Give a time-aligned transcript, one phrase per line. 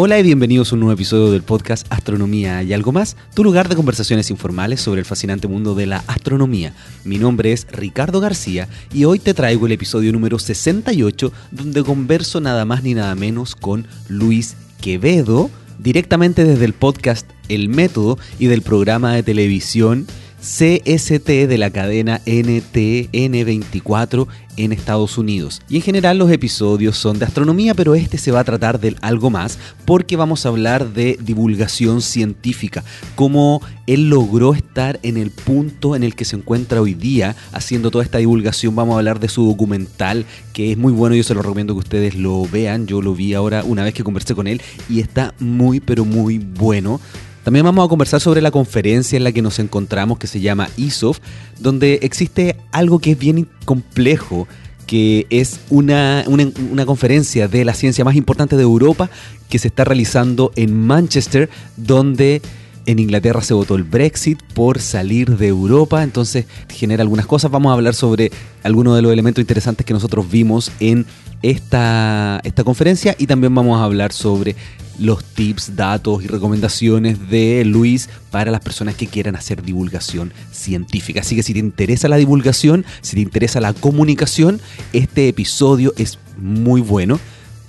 [0.00, 3.68] Hola y bienvenidos a un nuevo episodio del podcast Astronomía y algo más, tu lugar
[3.68, 6.72] de conversaciones informales sobre el fascinante mundo de la astronomía.
[7.02, 12.40] Mi nombre es Ricardo García y hoy te traigo el episodio número 68 donde converso
[12.40, 18.46] nada más ni nada menos con Luis Quevedo, directamente desde el podcast El Método y
[18.46, 20.06] del programa de televisión
[20.40, 25.62] CST de la cadena NTN24 en Estados Unidos.
[25.68, 28.96] Y en general los episodios son de astronomía, pero este se va a tratar de
[29.00, 32.84] algo más porque vamos a hablar de divulgación científica,
[33.14, 37.90] cómo él logró estar en el punto en el que se encuentra hoy día haciendo
[37.90, 38.76] toda esta divulgación.
[38.76, 41.80] Vamos a hablar de su documental que es muy bueno, yo se lo recomiendo que
[41.80, 42.86] ustedes lo vean.
[42.86, 46.38] Yo lo vi ahora una vez que conversé con él y está muy pero muy
[46.38, 47.00] bueno.
[47.48, 50.68] También vamos a conversar sobre la conferencia en la que nos encontramos que se llama
[50.76, 51.18] ISOF,
[51.58, 54.46] donde existe algo que es bien complejo,
[54.86, 59.08] que es una, una, conferencia de la ciencia más importante de Europa
[59.48, 61.48] que se está realizando en Manchester,
[61.78, 62.42] donde
[62.84, 67.50] en Inglaterra se votó el Brexit por salir de Europa, entonces genera algunas cosas.
[67.50, 68.30] Vamos a hablar sobre
[68.62, 71.06] algunos de los elementos interesantes que nosotros vimos en
[71.40, 74.54] esta, esta conferencia y también vamos a hablar sobre
[74.98, 81.20] los tips, datos y recomendaciones de Luis para las personas que quieran hacer divulgación científica.
[81.20, 84.60] Así que si te interesa la divulgación, si te interesa la comunicación,
[84.92, 87.20] este episodio es muy bueno.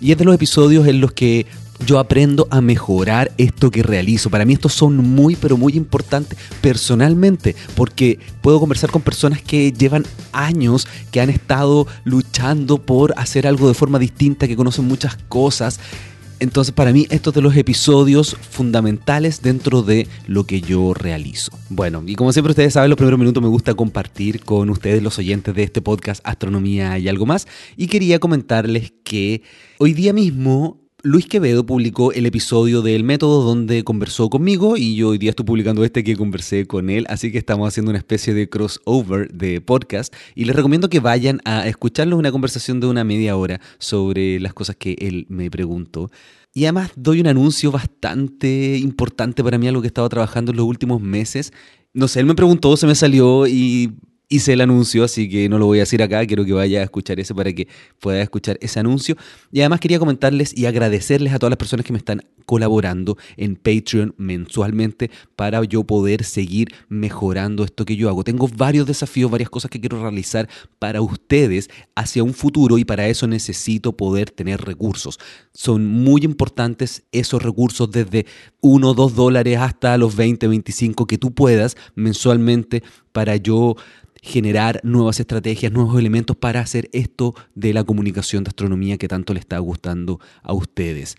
[0.02, 1.46] Y es de los episodios en los que
[1.86, 4.30] yo aprendo a mejorar esto que realizo.
[4.30, 9.72] Para mí estos son muy, pero muy importantes personalmente, porque puedo conversar con personas que
[9.72, 15.18] llevan años, que han estado luchando por hacer algo de forma distinta, que conocen muchas
[15.28, 15.80] cosas
[16.40, 21.52] entonces, para mí, estos de los episodios fundamentales dentro de lo que yo realizo.
[21.70, 25.18] Bueno, y como siempre ustedes saben, los primeros minutos me gusta compartir con ustedes, los
[25.20, 27.48] oyentes de este podcast Astronomía y algo más.
[27.76, 29.44] Y quería comentarles que
[29.80, 35.10] hoy día mismo Luis Quevedo publicó el episodio del método donde conversó conmigo y yo
[35.10, 38.34] hoy día estoy publicando este que conversé con él, así que estamos haciendo una especie
[38.34, 43.06] de crossover de podcast y les recomiendo que vayan a escucharlo, una conversación de una
[43.06, 46.12] media hora sobre las cosas que él me preguntó.
[46.54, 50.58] Y además doy un anuncio bastante importante para mí, algo que he estado trabajando en
[50.58, 51.54] los últimos meses.
[51.94, 53.94] No sé, él me preguntó, se me salió y
[54.30, 56.84] hice el anuncio, así que no lo voy a decir acá, quiero que vaya a
[56.84, 57.68] escuchar ese para que
[58.00, 59.16] pueda escuchar ese anuncio.
[59.52, 63.56] Y además quería comentarles y agradecerles a todas las personas que me están colaborando en
[63.56, 68.24] Patreon mensualmente para yo poder seguir mejorando esto que yo hago.
[68.24, 70.48] Tengo varios desafíos, varias cosas que quiero realizar
[70.78, 75.20] para ustedes hacia un futuro y para eso necesito poder tener recursos.
[75.54, 78.28] Son muy importantes esos recursos desde
[78.62, 83.76] 1 2 dólares hasta los 20, 25 que tú puedas mensualmente para yo
[84.22, 89.34] generar nuevas estrategias, nuevos elementos para hacer esto de la comunicación de astronomía que tanto
[89.34, 91.16] le está gustando a ustedes.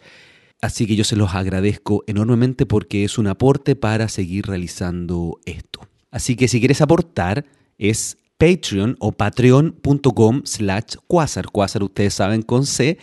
[0.61, 5.81] Así que yo se los agradezco enormemente porque es un aporte para seguir realizando esto.
[6.11, 7.47] Así que si quieres aportar
[7.79, 11.47] es Patreon o patreon.com slash quasar.
[11.51, 12.99] Quasar ustedes saben con C.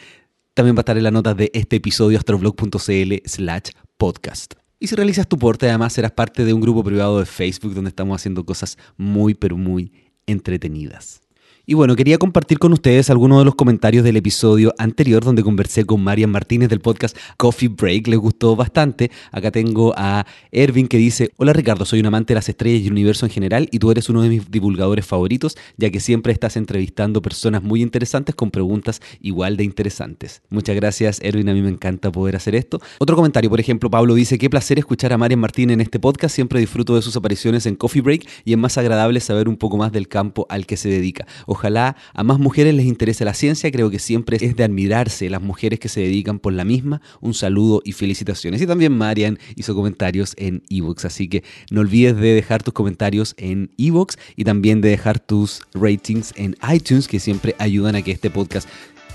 [0.53, 4.66] También va a estar en la nota de este episodio astroblog.cl slash podcast.
[4.79, 7.89] Y si realizas tu porte, además serás parte de un grupo privado de Facebook donde
[7.89, 9.91] estamos haciendo cosas muy, pero muy
[10.27, 11.21] entretenidas.
[11.69, 15.83] Y bueno, quería compartir con ustedes algunos de los comentarios del episodio anterior donde conversé
[15.83, 18.07] con Marian Martínez del podcast Coffee Break.
[18.07, 19.11] Les gustó bastante.
[19.33, 22.85] Acá tengo a Ervin que dice, hola Ricardo, soy un amante de las estrellas y
[22.85, 26.31] el universo en general y tú eres uno de mis divulgadores favoritos ya que siempre
[26.31, 30.43] estás entrevistando personas muy interesantes con preguntas igual de interesantes.
[30.47, 32.79] Muchas gracias Ervin, a mí me encanta poder hacer esto.
[32.97, 36.33] Otro comentario, por ejemplo, Pablo dice, qué placer escuchar a Marian Martínez en este podcast,
[36.33, 39.75] siempre disfruto de sus apariciones en Coffee Break y es más agradable saber un poco
[39.75, 41.27] más del campo al que se dedica.
[41.57, 45.41] Ojalá a más mujeres les interese la ciencia, creo que siempre es de admirarse las
[45.41, 47.01] mujeres que se dedican por la misma.
[47.19, 48.61] Un saludo y felicitaciones.
[48.61, 53.33] Y también Marian hizo comentarios en Evox, así que no olvides de dejar tus comentarios
[53.39, 58.11] en Evox y también de dejar tus ratings en iTunes, que siempre ayudan a que
[58.11, 58.69] este podcast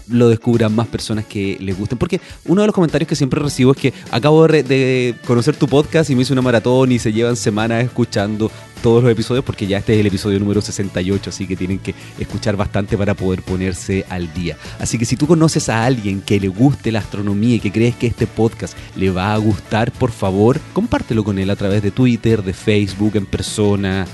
[0.09, 1.97] lo descubran más personas que les gusten.
[1.97, 6.11] Porque uno de los comentarios que siempre recibo es que acabo de, conocer tu podcast
[6.11, 8.51] y me hice una maratón y se llevan semanas escuchando
[8.83, 11.95] todos los episodios porque ya este es el episodio número 68, así que tienen que
[12.19, 14.59] escuchar bastante para poder ponerse al día.
[14.79, 17.95] Así que si tú conoces a alguien que le guste la astronomía y que crees
[17.95, 21.93] que este podcast le va a gustar, por favor, compártelo con él a través de
[21.93, 24.07] Twitter, de Facebook, en persona.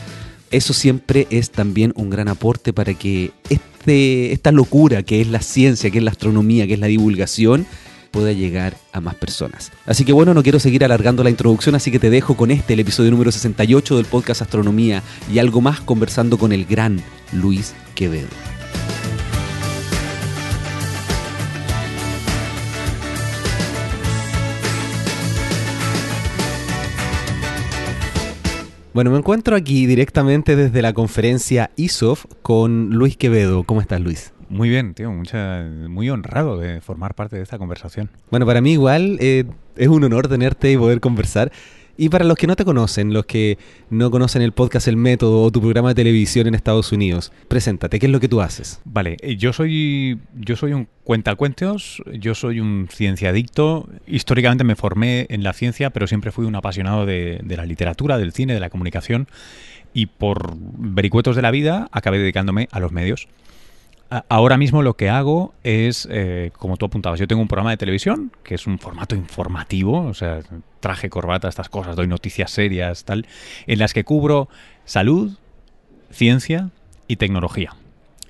[0.50, 5.40] Eso siempre es también un gran aporte para que este, esta locura que es la
[5.40, 7.66] ciencia, que es la astronomía, que es la divulgación,
[8.10, 9.72] pueda llegar a más personas.
[9.87, 12.75] Así que bueno, no quiero seguir alargando la introducción, así que te dejo con este,
[12.75, 15.02] el episodio número 68 del podcast Astronomía
[15.32, 17.02] y algo más conversando con el gran
[17.32, 18.28] Luis Quevedo.
[28.99, 33.62] Bueno, me encuentro aquí directamente desde la conferencia ISOF con Luis Quevedo.
[33.62, 34.32] ¿Cómo estás, Luis?
[34.48, 38.10] Muy bien, tío, mucha, muy honrado de formar parte de esta conversación.
[38.30, 39.44] Bueno, para mí igual eh,
[39.76, 41.52] es un honor tenerte y poder conversar.
[42.00, 43.58] Y para los que no te conocen, los que
[43.90, 47.98] no conocen el podcast El Método o tu programa de televisión en Estados Unidos, preséntate,
[47.98, 48.80] ¿qué es lo que tú haces?
[48.84, 53.88] Vale, eh, yo soy, yo soy un cuentacuentos, yo soy un cienciadicto.
[54.06, 58.16] Históricamente me formé en la ciencia, pero siempre fui un apasionado de, de la literatura,
[58.16, 59.26] del cine, de la comunicación.
[59.92, 63.26] Y por vericuetos de la vida acabé dedicándome a los medios
[64.28, 67.76] ahora mismo lo que hago es, eh, como tú apuntabas, yo tengo un programa de
[67.76, 70.40] televisión que es un formato informativo, o sea,
[70.81, 73.26] traje, corbata, estas cosas, doy noticias serias, tal,
[73.66, 74.49] en las que cubro
[74.84, 75.37] salud,
[76.10, 76.70] ciencia
[77.06, 77.75] y tecnología.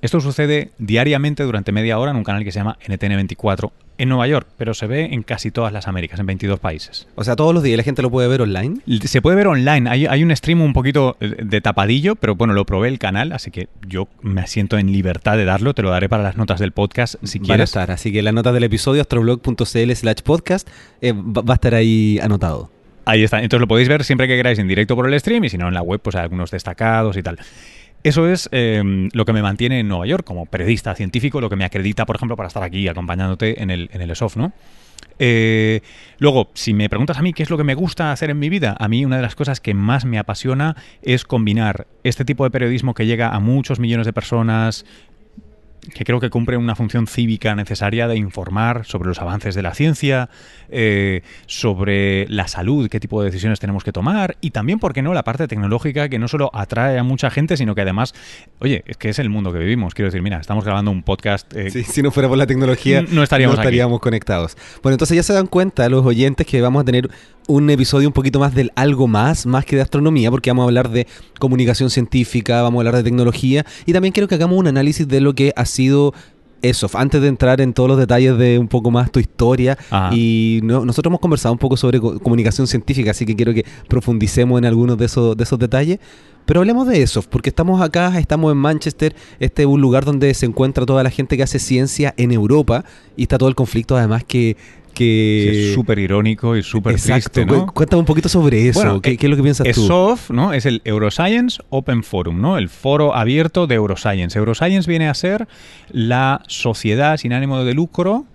[0.01, 4.27] Esto sucede diariamente durante media hora en un canal que se llama NTN24 en Nueva
[4.27, 7.07] York, pero se ve en casi todas las Américas, en 22 países.
[7.15, 8.77] O sea, todos los días la gente lo puede ver online.
[9.03, 9.89] Se puede ver online.
[9.89, 13.67] Hay, un stream un poquito de tapadillo, pero bueno, lo probé el canal, así que
[13.85, 15.73] yo me siento en libertad de darlo.
[15.73, 17.69] Te lo daré para las notas del podcast si quieres.
[17.69, 20.69] estar, así que la nota del episodio, astroblog.cl slash podcast,
[21.01, 22.71] eh, va a estar ahí anotado.
[23.03, 23.41] Ahí está.
[23.41, 25.67] Entonces lo podéis ver siempre que queráis en directo por el stream y si no
[25.67, 27.39] en la web, pues hay algunos destacados y tal.
[28.03, 31.57] Eso es em, lo que me mantiene en Nueva York como periodista científico, lo que
[31.57, 34.53] me acredita, por ejemplo, para estar aquí acompañándote en el, en el ESOF, ¿no?
[35.21, 35.81] Eh,
[36.17, 38.47] luego, si me preguntas a mí qué es lo que me gusta hacer en mi
[38.47, 42.45] vida, a mí una de las cosas que más me apasiona es combinar este tipo
[42.45, 44.85] de periodismo que llega a muchos millones de personas,
[45.93, 49.73] que creo que cumple una función cívica necesaria de informar sobre los avances de la
[49.73, 50.29] ciencia,
[50.69, 55.01] eh, sobre la salud, qué tipo de decisiones tenemos que tomar y también, ¿por qué
[55.01, 58.13] no?, la parte tecnológica que no solo atrae a mucha gente, sino que además,
[58.59, 59.93] oye, es que es el mundo que vivimos.
[59.93, 61.53] Quiero decir, mira, estamos grabando un podcast.
[61.55, 64.57] Eh, si no fuera por la tecnología, no estaríamos, no estaríamos conectados.
[64.83, 67.09] Bueno, entonces ya se dan cuenta los oyentes que vamos a tener
[67.49, 70.65] un episodio un poquito más del algo más, más que de astronomía, porque vamos a
[70.65, 71.07] hablar de
[71.39, 75.19] comunicación científica, vamos a hablar de tecnología y también quiero que hagamos un análisis de
[75.19, 76.13] lo que ha sido
[76.61, 79.77] eso, antes de entrar en todos los detalles de un poco más tu historia,
[80.11, 84.65] y nosotros hemos conversado un poco sobre comunicación científica, así que quiero que profundicemos en
[84.65, 85.99] algunos de esos, de esos detalles.
[86.45, 90.33] Pero hablemos de eso, porque estamos acá, estamos en Manchester, este es un lugar donde
[90.33, 92.83] se encuentra toda la gente que hace ciencia en Europa,
[93.15, 94.57] y está todo el conflicto además que
[94.89, 95.69] que...
[95.69, 97.67] es súper irónico y súper triste, ¿no?
[97.67, 99.01] Cuéntame un poquito sobre eso.
[99.01, 99.85] ¿Qué, es lo que piensas tú?
[99.85, 100.53] ESOF, ¿no?
[100.53, 102.57] Es el Euroscience Open Forum, ¿no?
[102.57, 104.37] El foro abierto de Euroscience.
[104.37, 105.47] Euroscience viene a ser
[105.91, 108.25] la sociedad sin ánimo de lucro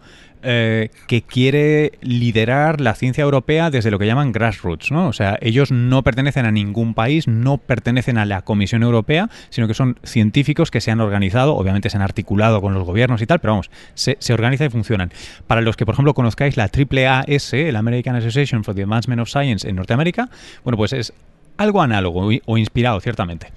[0.44, 5.08] eh, que quiere liderar la ciencia europea desde lo que llaman grassroots, ¿no?
[5.08, 9.66] O sea, ellos no pertenecen a ningún país, no pertenecen a la Comisión Europea, sino
[9.66, 13.26] que son científicos que se han organizado, obviamente se han articulado con los gobiernos y
[13.26, 15.12] tal, pero vamos, se, organizan y funcionan.
[15.46, 19.28] Para los que, por ejemplo, conozcáis la AAAS, el American Association for the Advancement of
[19.28, 20.28] Science en Norteamérica,
[20.62, 21.12] bueno, pues es
[21.56, 23.48] algo análogo o inspirado, ciertamente.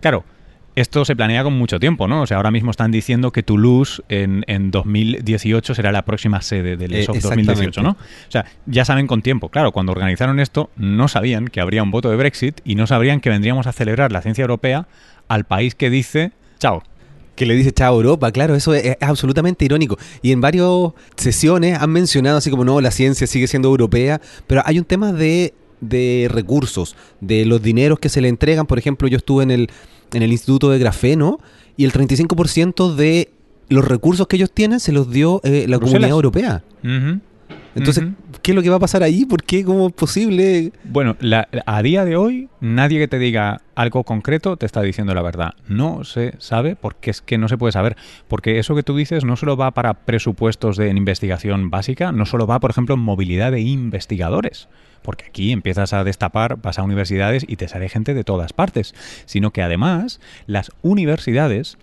[0.00, 0.24] Claro,
[0.76, 2.20] esto se planea con mucho tiempo, ¿no?
[2.22, 6.76] O sea, ahora mismo están diciendo que Toulouse en, en 2018 será la próxima sede
[6.76, 7.90] del ESOF 2018, ¿no?
[7.92, 9.48] O sea, ya saben con tiempo.
[9.48, 13.20] Claro, cuando organizaron esto, no sabían que habría un voto de Brexit y no sabrían
[13.20, 14.86] que vendríamos a celebrar la ciencia europea
[15.28, 16.82] al país que dice chao.
[17.36, 19.96] Que le dice chao Europa, claro, eso es, absolutamente irónico.
[20.20, 20.68] Y en varias
[21.16, 25.14] sesiones han mencionado así como, no, la ciencia sigue siendo europea, pero hay un tema
[25.14, 28.66] de, de recursos, de los dineros que se le entregan.
[28.66, 29.70] Por ejemplo, yo estuve en el
[30.12, 31.38] en el Instituto de Grafeno
[31.76, 33.30] y el 35% de
[33.68, 36.62] los recursos que ellos tienen se los dio eh, la Comunidad Europea.
[37.74, 38.04] Entonces,
[38.40, 39.26] ¿qué es lo que va a pasar ahí?
[39.26, 39.62] ¿Por qué?
[39.62, 40.72] ¿Cómo es posible?
[40.84, 41.14] Bueno,
[41.66, 45.54] a día de hoy, nadie que te diga algo concreto te está diciendo la verdad.
[45.68, 47.96] No se sabe porque es que no se puede saber.
[48.28, 52.46] Porque eso que tú dices no solo va para presupuestos de investigación básica, no solo
[52.46, 54.68] va, por ejemplo, en movilidad de investigadores
[55.06, 58.92] porque aquí empiezas a destapar, vas a universidades y te sale gente de todas partes,
[59.24, 61.78] sino que además las universidades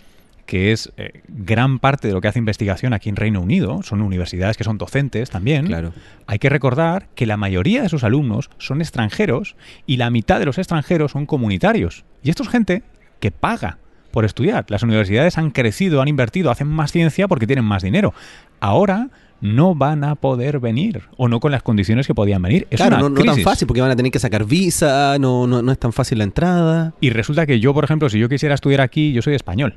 [0.45, 4.01] que es eh, gran parte de lo que hace investigación aquí en Reino Unido, son
[4.01, 5.67] universidades que son docentes también.
[5.67, 5.93] Claro.
[6.27, 10.45] Hay que recordar que la mayoría de sus alumnos son extranjeros y la mitad de
[10.45, 12.03] los extranjeros son comunitarios.
[12.23, 12.83] Y esto es gente
[13.21, 13.77] que paga
[14.11, 14.65] por estudiar.
[14.67, 18.13] Las universidades han crecido, han invertido, hacen más ciencia porque tienen más dinero.
[18.59, 19.11] Ahora
[19.43, 22.65] no van a poder venir o no con las condiciones que podían venir.
[22.69, 25.61] Es claro, no, no, tan fácil porque van a tener que sacar visa, no, no,
[25.61, 26.93] no es tan fácil la entrada.
[27.01, 29.75] Y resulta que yo, por ejemplo, si yo quisiera estudiar aquí, yo soy español.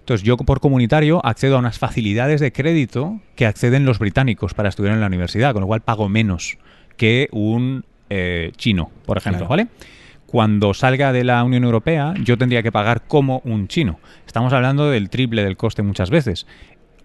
[0.00, 4.68] Entonces yo por comunitario accedo a unas facilidades de crédito que acceden los británicos para
[4.68, 6.58] estudiar en la universidad, con lo cual pago menos
[6.98, 9.68] que un eh, chino, por ejemplo, ¿vale?
[10.26, 13.98] Cuando salga de la Unión Europea, yo tendría que pagar como un chino.
[14.26, 16.46] Estamos hablando del triple del coste muchas veces.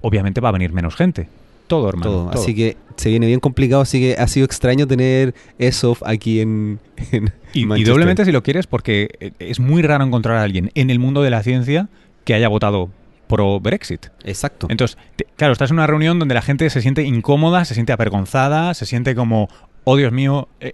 [0.02, 1.30] Obviamente va a venir menos gente,
[1.72, 2.12] todo, hermano.
[2.12, 2.30] todo.
[2.32, 2.42] todo.
[2.42, 6.80] Así que se viene bien complicado, así que ha sido extraño tener eso aquí en,
[7.12, 7.94] en Y, y Manchester.
[7.94, 11.22] doblemente si lo quieres, porque eh, es muy raro encontrar a alguien en el mundo
[11.24, 11.90] de la ciencia
[12.26, 12.90] que haya votado
[13.28, 14.08] pro Brexit.
[14.24, 14.68] Exacto.
[14.70, 17.94] Entonces, te- claro, estás en una reunión donde la gente se siente incómoda, se siente
[17.94, 19.48] avergonzada, se siente como,
[19.86, 20.74] oh Dios mío, eh,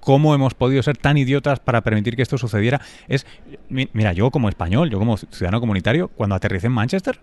[0.00, 2.80] ¿cómo hemos podido ser tan idiotas para permitir que esto sucediera?
[3.08, 3.24] Es,
[3.68, 7.20] mi- mira, yo como español, yo como ciudadano comunitario, cuando aterricé en Manchester,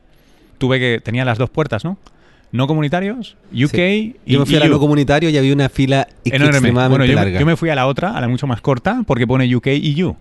[0.57, 1.97] tuve que, tenía las dos puertas, ¿no?
[2.51, 4.15] No comunitarios, UK Sí.
[4.25, 4.71] y Yo me fui a la EU.
[4.71, 6.47] no comunitario y había una fila Enorme.
[6.57, 7.39] extremadamente Bueno, yo, me- larga.
[7.39, 9.99] yo me fui a la otra, a la mucho más corta, porque pone UK y
[10.01, 10.15] EU.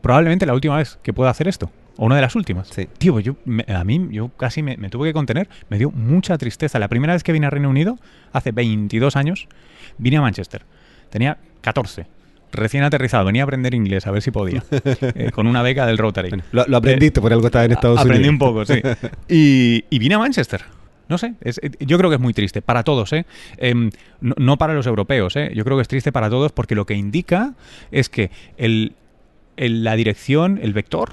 [0.00, 1.70] Probablemente la última vez que pueda hacer esto.
[1.98, 2.68] O una de las últimas.
[2.68, 2.86] Sí.
[2.98, 5.48] Tío, pues yo, me- a mí yo casi me, me tuve que contener.
[5.68, 6.78] Me dio mucha tristeza.
[6.78, 7.98] La primera vez que vine a Reino Unido,
[8.32, 9.48] hace 22 años,
[9.98, 10.62] vine a Manchester.
[11.10, 12.06] Tenía 14.
[12.52, 13.24] Recién aterrizado.
[13.24, 14.62] Venía a aprender inglés, a ver si podía.
[14.70, 16.28] eh, con una beca del Rotary.
[16.30, 18.32] Bueno, lo, lo aprendiste, por algo estaba en Estados Aprendí Unidos.
[18.32, 18.80] un poco, sí.
[19.28, 20.62] Y, y vine a Manchester.
[21.08, 23.26] No sé, es- eh, yo creo que es muy triste para todos, ¿eh?
[23.58, 25.52] Em, no, no para los europeos, ¿eh?
[25.54, 27.54] Yo creo que es triste para todos porque lo que indica
[27.92, 28.94] es que el,
[29.56, 31.12] el- la dirección, el vector,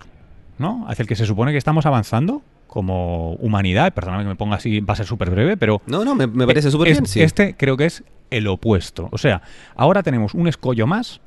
[0.58, 0.86] ¿no?
[0.88, 4.80] Hacia el que se supone que estamos avanzando como humanidad, perdóname que me ponga así,
[4.80, 7.22] va a ser súper breve, pero No, no, me, me parece súper es- bien, sí.
[7.22, 9.10] Este creo que es el opuesto.
[9.12, 9.44] O sea,
[9.76, 11.22] ahora tenemos un escollo más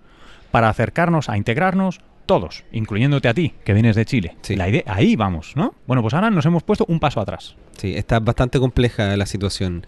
[0.50, 4.36] para acercarnos a integrarnos todos, incluyéndote a ti, que vienes de Chile.
[4.42, 4.56] Sí.
[4.56, 5.74] La idea, ahí vamos, ¿no?
[5.86, 7.56] Bueno, pues ahora nos hemos puesto un paso atrás.
[7.78, 9.86] Sí, está bastante compleja la situación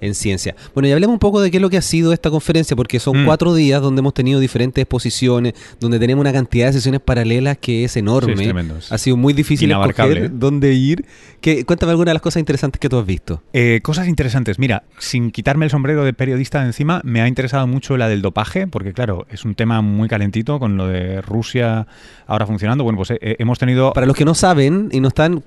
[0.00, 0.54] en ciencia.
[0.74, 2.98] Bueno, y hablemos un poco de qué es lo que ha sido esta conferencia, porque
[3.00, 3.24] son Mm.
[3.26, 7.84] cuatro días donde hemos tenido diferentes exposiciones, donde tenemos una cantidad de sesiones paralelas que
[7.84, 8.34] es enorme.
[8.36, 10.30] Sí, es tremendo, es ha sido muy difícil escoger ¿eh?
[10.32, 11.04] dónde ir.
[11.40, 13.42] Que, cuéntame algunas de las cosas interesantes que tú has visto.
[13.52, 14.58] Eh, cosas interesantes.
[14.58, 18.22] Mira, sin quitarme el sombrero de periodista de encima, me ha interesado mucho la del
[18.22, 21.86] dopaje, porque claro, es un tema muy calentito con lo de Rusia
[22.26, 22.82] ahora funcionando.
[22.84, 23.92] Bueno, pues eh, hemos tenido...
[23.92, 25.42] Para los que no saben y no están,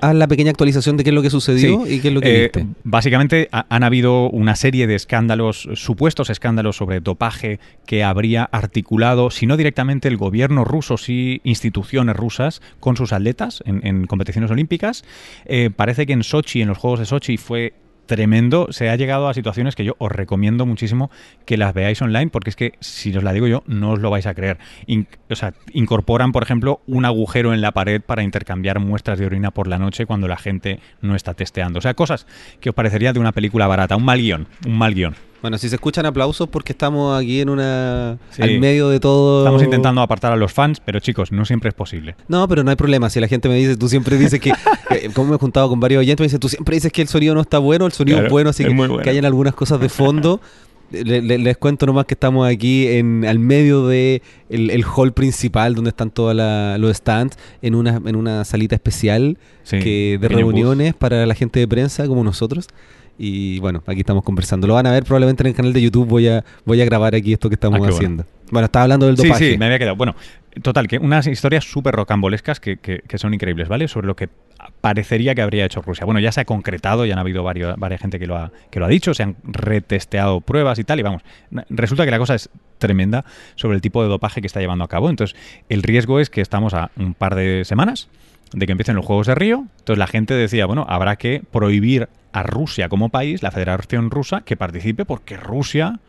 [0.00, 1.94] haz la pequeña actualización de qué es lo que sucedió Sí.
[1.94, 2.66] y qué es lo que Eh, viste.
[2.82, 9.30] Básicamente ha- han habido una serie de escándalos, supuestos escándalos sobre dopaje que habría articulado,
[9.30, 14.50] si no directamente el gobierno ruso, sí instituciones rusas con sus atletas en, en competiciones
[14.50, 15.04] olímpicas.
[15.44, 17.74] Eh, parece que en Sochi, en los Juegos de Sochi, fue
[18.06, 18.68] tremendo.
[18.70, 21.10] Se ha llegado a situaciones que yo os recomiendo muchísimo
[21.44, 24.10] que las veáis online, porque es que si os la digo yo, no os lo
[24.10, 24.58] vais a creer.
[24.86, 29.26] In- o sea, incorporan, por ejemplo, un agujero en la pared para intercambiar muestras de
[29.26, 31.78] orina por la noche cuando la gente no está testeando.
[31.78, 32.26] O sea, cosas
[32.60, 33.96] que os parecería de una película barata.
[33.96, 35.14] Un mal guion, un mal guion.
[35.44, 38.16] Bueno, si se escuchan aplausos porque estamos aquí en una...
[38.30, 38.40] Sí.
[38.40, 39.42] al medio de todo...
[39.42, 42.16] Estamos intentando apartar a los fans, pero chicos, no siempre es posible.
[42.28, 43.10] No, pero no hay problema.
[43.10, 44.54] Si la gente me dice, tú siempre dices que,
[44.88, 47.08] que- como me he juntado con varios oyentes, me dicen, tú siempre dices que el
[47.08, 48.96] sonido no está bueno, el sonido Claro, es bueno, así es que, bueno.
[48.96, 50.40] que hayan algunas cosas de fondo.
[50.90, 55.12] Le- le- les cuento nomás que estamos aquí en al medio de el, el hall
[55.12, 56.34] principal donde están todos
[56.78, 61.58] los stands en una en una salita especial Sí, que de reuniones para la gente
[61.58, 62.68] de prensa como nosotros
[63.18, 66.08] y bueno aquí estamos conversando lo van a ver probablemente en el canal de YouTube
[66.08, 67.96] voy a voy a grabar aquí esto que estamos Ah, qué bueno.
[67.96, 69.96] haciendo bueno estaba hablando del Sí, dopaje sí, me había quedado.
[69.96, 70.14] Bueno,
[70.62, 73.88] total, que unas historias súper rocambolescas que, que- que son increíbles, ¿vale?
[73.88, 74.28] Sobre lo que
[74.80, 76.04] parecería que habría hecho Rusia.
[76.04, 78.78] Bueno, ya se ha concretado, ya han habido varios, varias gente que lo, ha, que
[78.80, 81.22] lo ha dicho, se han retesteado pruebas y tal, y vamos,
[81.70, 83.24] resulta que la cosa es tremenda
[83.56, 85.10] sobre el tipo de dopaje que está llevando a cabo.
[85.10, 85.36] Entonces,
[85.68, 88.08] el riesgo es que estamos a un par de semanas
[88.54, 89.66] de que empiecen los Juegos de Río.
[89.78, 94.40] Entonces, la gente decía, bueno, habrá que prohibir a Rusia como país, la Federación Rusa,
[94.42, 96.00] que participe porque Rusia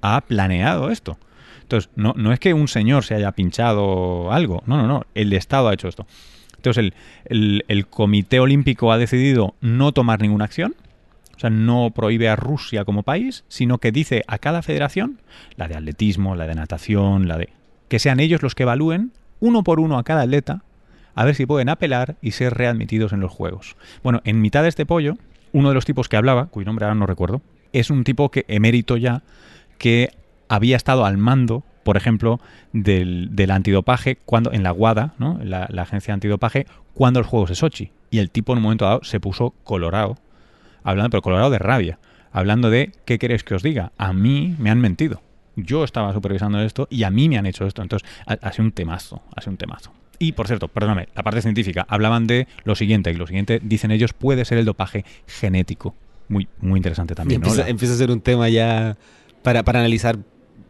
[0.00, 1.16] ha planeado esto.
[1.62, 5.32] Entonces, no, no es que un señor se haya pinchado algo, no, no, no, el
[5.32, 6.06] Estado ha hecho esto.
[6.56, 6.94] Entonces, el,
[7.24, 10.74] el- el Comité Olímpico ha decidido no tomar ninguna acción,
[11.36, 15.18] o sea, no prohíbe a Rusia como país, sino que dice a cada federación,
[15.56, 17.48] la de atletismo, la de natación, la de...
[17.88, 20.62] que sean ellos los que evalúen, uno por uno a cada atleta,
[21.14, 23.76] a ver si pueden apelar y ser readmitidos en los Juegos.
[24.02, 25.16] Bueno, en mitad de este pollo,
[25.52, 27.42] uno de los tipos que hablaba, cuyo nombre ahora no recuerdo,
[27.72, 29.22] es un tipo que emérito ya,
[29.78, 30.10] que
[30.48, 32.40] había estado al mando, por ejemplo,
[32.72, 35.38] del, del antidopaje cuando en la WADA, ¿no?
[35.42, 37.90] la, la agencia antidopaje, cuando los Juegos de Sochi.
[38.10, 40.18] Y el tipo en un momento dado se puso colorado,
[40.84, 41.98] hablando, pero colorado de rabia,
[42.30, 43.92] hablando de, ¿qué queréis que os diga?
[43.96, 45.22] A mí me han mentido.
[45.56, 47.82] Yo estaba supervisando esto y a mí me han hecho esto.
[47.82, 49.92] Entonces, ha, ha sido un temazo, ha sido un temazo.
[50.22, 53.90] Y, por cierto, perdóname, la parte científica, hablaban de lo siguiente, y lo siguiente, dicen
[53.90, 55.96] ellos, puede ser el dopaje genético.
[56.28, 57.48] Muy, muy interesante también, ¿no?
[57.48, 58.96] empieza, empieza a ser un tema ya
[59.42, 60.16] para, para analizar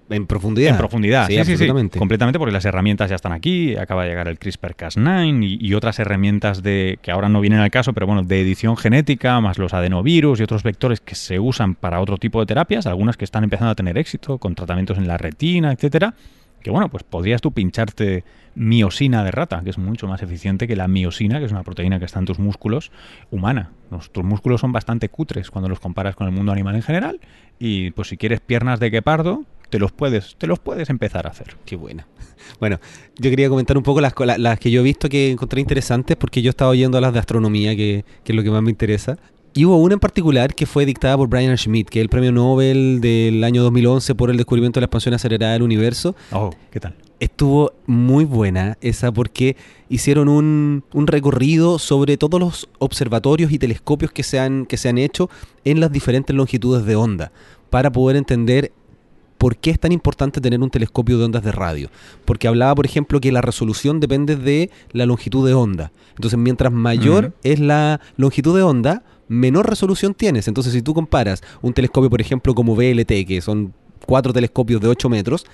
[0.09, 0.71] en profundidad.
[0.71, 1.99] En profundidad, sí, sí, sí, absolutamente.
[1.99, 5.99] completamente, porque las herramientas ya están aquí, acaba de llegar el CRISPR-Cas9 y, y otras
[5.99, 9.75] herramientas de que ahora no vienen al caso, pero bueno, de edición genética, más los
[9.75, 13.45] adenovirus y otros vectores que se usan para otro tipo de terapias, algunas que están
[13.45, 16.15] empezando a tener éxito, con tratamientos en la retina, etcétera,
[16.62, 20.76] que bueno, pues podrías tú pincharte miosina de rata, que es mucho más eficiente que
[20.76, 22.90] la miosina, que es una proteína que está en tus músculos
[23.31, 23.71] humana.
[23.90, 27.21] Nuestros músculos son bastante cutres cuando los comparas con el mundo animal en general
[27.59, 31.31] y pues si quieres piernas de guepardo, te los puedes, te los puedes empezar a
[31.31, 31.57] hacer.
[31.64, 32.07] Qué buena.
[32.59, 32.81] Bueno,
[33.19, 36.42] yo quería comentar un poco las, las que yo he visto que encontré interesantes porque
[36.42, 39.16] yo estaba oyendo las de astronomía, que, que es lo que más me interesa.
[39.55, 42.33] Y hubo una en particular que fue dictada por Brian Schmidt, que es el premio
[42.33, 46.17] Nobel del año 2011 por el descubrimiento de la expansión acelerada del universo.
[46.31, 46.95] Oh, ¿qué tal?
[47.21, 49.57] Estuvo muy buena esa porque
[49.91, 54.89] hicieron un, un, recorrido sobre todos los observatorios y telescopios que se, han, que se
[54.89, 55.29] han hecho
[55.65, 57.31] en las diferentes longitudes de onda
[57.69, 58.73] para poder entender
[59.43, 61.91] por qué es tan importante tener un telescopio de ondas de radio.
[62.25, 65.91] Porque hablaba, por ejemplo, que la resolución depende de la longitud de onda.
[66.11, 67.33] Entonces, mientras mayor uh -huh.
[67.43, 70.49] es la longitud de onda, menor resolución tienes.
[70.49, 73.73] Entonces, si tú comparas un telescopio, por ejemplo, como VLT, que son
[74.07, 75.47] cuatro telescopios de 8 metros,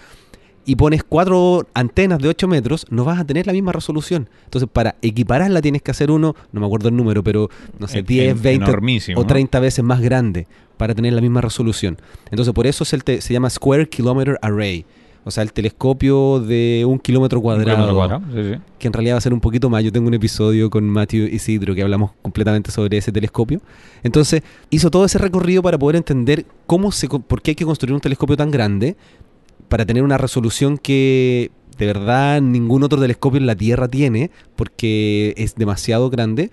[0.65, 4.29] y pones cuatro antenas de 8 metros, no vas a tener la misma resolución.
[4.45, 8.03] Entonces, para equipararla tienes que hacer uno, no me acuerdo el número, pero no sé,
[8.03, 8.71] 10, 20
[9.17, 11.97] o 30 veces más grande para tener la misma resolución.
[12.31, 14.85] Entonces, por eso es el se llama Square Kilometer Array.
[15.29, 17.69] O sea, el telescopio de un kilómetro cuadrado.
[17.69, 18.61] Un kilómetro cuadrado sí, sí.
[18.79, 19.85] Que en realidad va a ser un poquito más.
[19.85, 23.61] Yo tengo un episodio con Matthew Isidro que hablamos completamente sobre ese telescopio.
[24.03, 27.93] Entonces, hizo todo ese recorrido para poder entender cómo se, por qué hay que construir
[27.93, 28.97] un telescopio tan grande
[29.69, 35.35] para tener una resolución que de verdad ningún otro telescopio en la Tierra tiene, porque
[35.37, 36.51] es demasiado grande.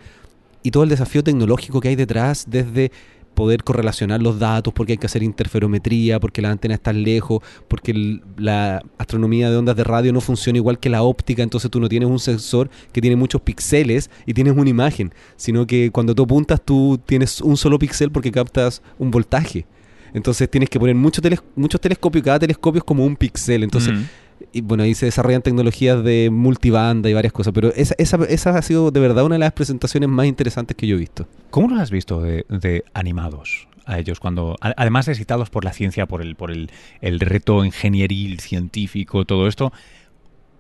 [0.63, 2.91] Y todo el desafío tecnológico que hay detrás, desde
[3.35, 8.21] poder correlacionar los datos, porque hay que hacer interferometría, porque la antena está lejos, porque
[8.37, 11.89] la astronomía de ondas de radio no funciona igual que la óptica, entonces tú no
[11.89, 16.23] tienes un sensor que tiene muchos píxeles y tienes una imagen, sino que cuando tú
[16.23, 19.65] apuntas tú tienes un solo píxel porque captas un voltaje.
[20.13, 23.93] Entonces tienes que poner mucho teles muchos telescopios, cada telescopio es como un píxel, entonces...
[23.93, 24.24] Mm
[24.55, 28.57] y bueno, ahí se desarrollan tecnologías de multibanda y varias cosas, pero esa, esa, esa,
[28.57, 31.27] ha sido de verdad una de las presentaciones más interesantes que yo he visto.
[31.49, 33.67] ¿Cómo los has visto de, animados?
[33.87, 36.71] a ellos cuando además de excitados por la ciencia por el por el,
[37.01, 39.71] el reto ingenieril científico todo esto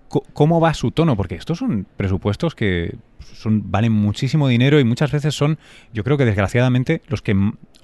[0.07, 2.95] cómo va su tono porque estos son presupuestos que
[3.33, 5.57] son valen muchísimo dinero y muchas veces son
[5.91, 7.33] yo creo que desgraciadamente los que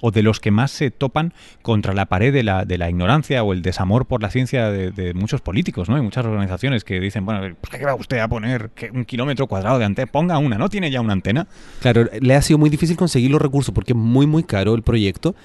[0.02, 3.42] o de los que más se topan contra la pared de la, de la ignorancia
[3.44, 5.96] o el desamor por la ciencia de, muchos políticos, ¿no?
[5.96, 9.78] Hay muchas organizaciones que dicen, bueno, ¿por qué va usted a poner un kilómetro cuadrado
[9.78, 10.10] de antena?
[10.10, 11.46] Ponga una, ¿no tiene ya una antena?
[11.80, 14.82] Claro, le ha sido muy difícil conseguir los recursos porque es muy, muy caro el
[14.82, 15.36] proyecto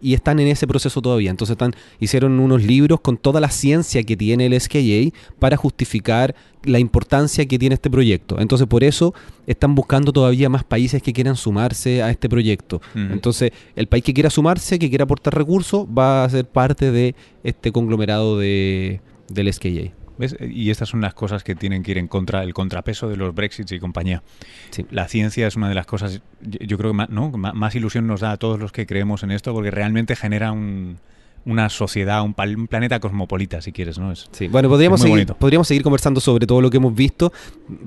[0.00, 1.30] y están en ese proceso todavía.
[1.30, 6.34] Entonces están, hicieron unos libros con toda la ciencia que tiene el SKA para justificar
[6.64, 8.40] la importancia que tiene este proyecto.
[8.40, 9.14] Entonces por eso
[9.46, 12.80] están buscando todavía más países que quieran sumarse a este proyecto.
[12.94, 17.14] Entonces el país que quiera sumarse, que quiera aportar recursos, va a ser parte de
[17.44, 19.95] este conglomerado de, del SKA.
[20.18, 20.36] ¿Ves?
[20.40, 23.34] Y estas son las cosas que tienen que ir en contra, el contrapeso de los
[23.34, 24.22] Brexits y compañía.
[24.70, 24.86] Sí.
[24.90, 27.30] La ciencia es una de las cosas, yo creo que más, ¿no?
[27.30, 30.98] más ilusión nos da a todos los que creemos en esto, porque realmente genera un,
[31.46, 34.10] una sociedad, un, un, planeta cosmopolita, si quieres, ¿no?
[34.10, 37.32] Es, sí, bueno, podríamos seguir, podríamos seguir conversando sobre todo lo que hemos visto,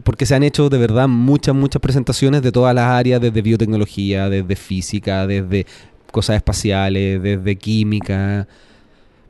[0.04, 4.30] porque se han hecho de verdad muchas, muchas presentaciones de todas las áreas, desde biotecnología,
[4.30, 5.65] desde física, desde
[6.12, 8.48] cosas espaciales, desde química.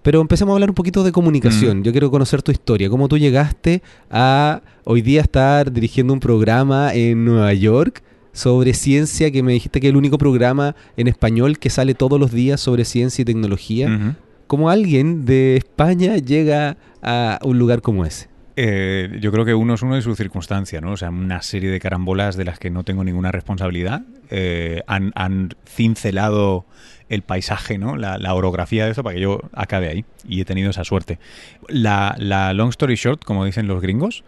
[0.10, 1.82] Pero empecemos a hablar un poquito de comunicación.
[1.82, 1.84] Mm.
[1.84, 2.90] Yo quiero conocer tu historia.
[2.90, 9.30] ¿Cómo tú llegaste a hoy día estar dirigiendo un programa en Nueva York sobre ciencia,
[9.30, 12.60] que me dijiste que es el único programa en español que sale todos los días
[12.60, 13.88] sobre ciencia y tecnología?
[13.88, 14.16] -huh.
[14.48, 18.30] ¿Cómo alguien de España llega a un lugar como ese?
[18.56, 20.94] Eh, yo creo que uno es uno de su circunstancia, ¿no?
[20.94, 24.02] O sea, una serie de carambolas de las que no tengo ninguna responsabilidad.
[24.32, 26.66] Eh, han, han, cincelado
[27.10, 27.96] el paisaje, ¿no?
[27.96, 30.06] La, la, orografía de eso para que yo acabe ahí.
[30.28, 31.20] Y he tenido esa suerte.
[31.68, 34.24] La, la long story short, como dicen los gringos,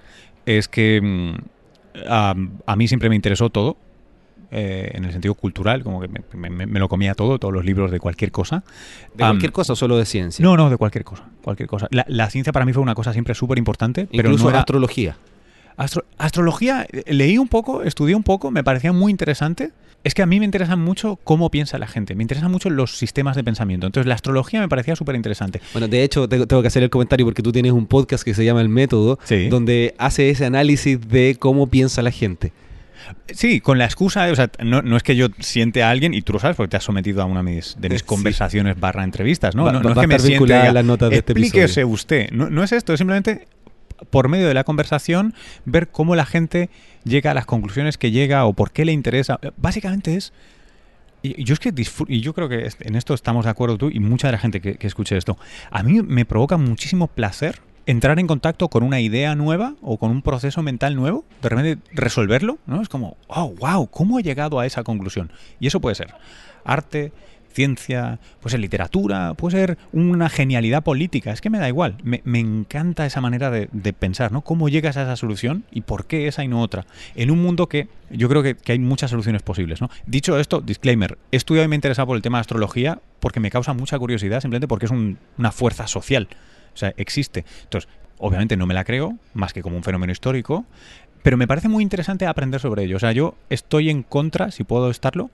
[0.46, 1.36] es que um,
[2.08, 3.78] a, a, mí siempre me interesó todo.
[4.54, 7.64] Eh, en el sentido cultural, como que me, me, me, lo comía todo, todos los
[7.64, 8.66] libros de cualquier cosa.
[9.14, 10.44] ¿De cualquier cosa o solo de ciencia?
[10.44, 11.24] No, no, de cualquier cosa.
[11.42, 11.88] Cualquier cosa.
[11.90, 14.10] La, la ciencia para mí fue una cosa siempre súper importante.
[14.12, 14.60] Pero Incluso no era...
[14.60, 15.16] astrología.
[15.78, 19.72] Astro astrología, eh, leí un poco, estudié un poco, me parecía muy interesante.
[20.04, 22.98] Es que a mí me interesa mucho cómo piensa la gente, me interesan mucho los
[22.98, 23.86] sistemas de pensamiento.
[23.86, 25.62] Entonces la astrología me parecía súper interesante.
[25.74, 28.44] Bueno, de hecho tengo que hacer el comentario porque tú tienes un podcast que se
[28.44, 29.48] llama El Método, sí.
[29.50, 32.52] donde hace ese análisis de cómo piensa la gente.
[33.34, 36.22] Sí, con la excusa, o sea, no, no, es que yo siente a alguien, y
[36.22, 39.04] tú lo sabes porque te has sometido a una de mis, de mis conversaciones barra
[39.04, 39.66] entrevistas, ¿no?
[39.66, 42.32] Va, no, no es que me siente a las notas de este explíquese usted.
[42.32, 43.48] No, no es esto, es simplemente
[44.10, 45.34] por medio de la conversación
[45.66, 46.70] ver cómo la gente
[47.04, 49.40] llega a las conclusiones que llega o por qué le interesa.
[49.58, 50.34] Básicamente es...
[51.24, 51.72] Yo es que
[52.08, 54.60] y yo creo que en esto estamos de acuerdo tú y mucha de la gente
[54.60, 55.38] que, que escuche esto.
[55.70, 60.12] A mí me provoca muchísimo placer entrar en contacto con una idea nueva o con
[60.12, 62.82] un proceso mental nuevo, de repente resolverlo, ¿no?
[62.82, 65.32] Es como, oh, wow, ¿cómo he llegado a esa conclusión?
[65.60, 66.14] Y eso puede ser
[66.64, 67.12] arte,
[67.52, 72.40] ciencia, puede ser literatura, puede ser una genialidad política, es que me da igual, me,
[72.40, 74.42] encanta esa manera de, pensar, ¿no?
[74.42, 76.86] ¿Cómo llegas a esa solución y por qué esa y no otra?
[77.16, 79.90] En un mundo que yo creo que, hay muchas soluciones posibles, ¿no?
[80.06, 83.40] Dicho esto, disclaimer, he estudiado y me he interesado por el tema de astrología porque
[83.40, 86.28] me causa mucha curiosidad, simplemente porque es una fuerza social,
[86.74, 87.46] o sea, existe.
[87.64, 90.66] Entonces, obviamente no me la creo, más que como un fenómeno histórico,
[91.24, 92.98] pero me parece muy interesante aprender sobre ello.
[92.98, 95.30] O sea, yo estoy en contra, si puedo estarlo,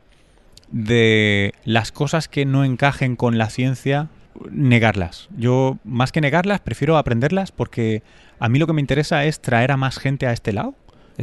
[0.71, 4.09] de las cosas que no encajen con la ciencia,
[4.51, 5.29] negarlas.
[5.37, 8.03] Yo, más que negarlas, prefiero aprenderlas porque
[8.39, 10.75] a mí lo que me interesa es traer a más gente a este lado.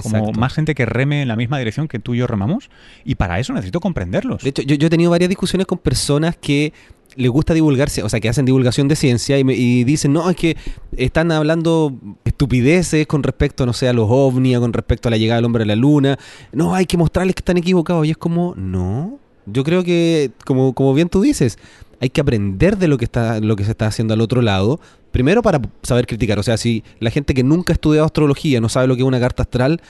[0.02, 2.68] Como más gente que reme en la misma dirección que tú y yo remamos.
[3.04, 4.42] Y para eso necesito comprenderlos.
[4.42, 6.72] De hecho, yo, he tenido varias discusiones con personas que
[7.14, 10.34] les gusta divulgarse, o sea, que hacen divulgación de ciencia y, y, dicen, no, es
[10.34, 10.56] que
[10.96, 11.92] están hablando
[12.24, 15.62] estupideces con respecto, no sé, a los ovnis, con respecto a la llegada del hombre
[15.62, 16.18] a la luna.
[16.50, 18.04] No, hay que mostrarles que están equivocados.
[18.04, 21.58] Y es como, no, yo creo que, como, como bien tú dices,
[22.00, 24.80] hay que aprender de lo que, está, lo que se está haciendo al otro lado.
[25.10, 26.38] Primero para saber criticar.
[26.38, 29.06] O sea, si la gente que nunca ha estudiado astrología no sabe lo que es
[29.06, 29.80] una carta astral,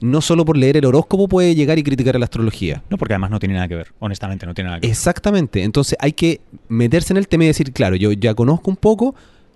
[0.00, 2.82] no solo por leer el horóscopo puede llegar y criticar a la astrología.
[2.88, 3.88] No, porque además no tiene nada que ver.
[3.98, 4.92] Honestamente, no tiene nada que ver.
[4.92, 5.62] Exactamente.
[5.62, 9.14] Entonces hay que meterse en el tema y decir, claro, yo ya conozco un poco,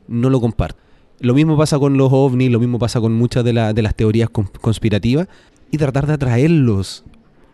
[0.08, 0.80] no lo comparto.
[1.20, 4.28] Lo mismo pasa con los ovnis, lo mismo pasa con muchas de, de las teorías
[4.28, 5.28] conspirativas
[5.70, 7.04] y tratar de atraerlos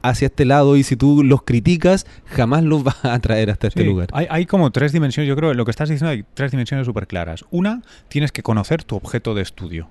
[0.02, 3.84] hacia este lado y si tú los criticas, jamás los vas a traer hasta este
[3.84, 4.08] lugar.
[4.12, 7.06] Hay, hay, como tres dimensiones, yo creo, lo que estás diciendo hay tres dimensiones súper
[7.06, 7.44] claras.
[7.50, 9.88] Una, tienes que conocer tu objeto de estudio.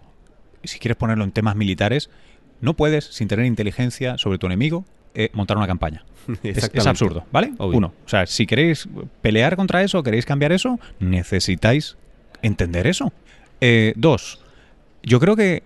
[0.63, 2.09] Si quieres ponerlo en temas militares,
[2.61, 6.03] no puedes, sin tener inteligencia sobre tu enemigo, eh, montar una campaña.
[6.43, 7.53] Es, absurdo, ¿vale?
[7.57, 8.87] Uno, o sea, si queréis
[9.21, 11.97] pelear contra eso, queréis cambiar eso, necesitáis
[12.41, 13.13] entender eso.
[13.61, 14.41] Eh, dos,
[15.03, 15.63] yo creo que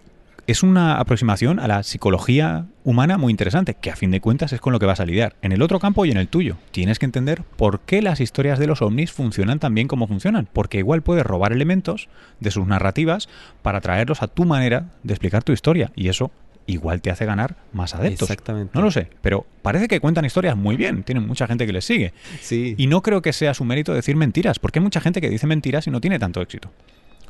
[0.52, 4.62] es una aproximación a la psicología humana muy interesante, que a fin de cuentas es
[4.62, 6.58] con lo que vas a lidiar, en el otro campo y en el tuyo.
[6.72, 10.48] Tienes que entender por qué las historias de los ovnis funcionan tan bien como funcionan,
[10.52, 12.10] porque igual puedes robar elementos
[12.40, 13.30] de sus narrativas
[13.62, 16.32] para traerlos a tu manera de explicar tu historia, y eso
[16.66, 18.30] igual te hace ganar más adeptos.
[18.30, 18.72] Exactamente.
[18.74, 21.86] No lo sé, pero parece que cuentan historias muy bien, tienen mucha gente que les
[21.86, 22.14] sigue.
[22.42, 22.76] Sí.
[22.78, 25.48] Y no creo que sea su mérito decir mentiras, porque hay mucha gente que dice
[25.48, 26.72] mentiras y no tiene tanto éxito.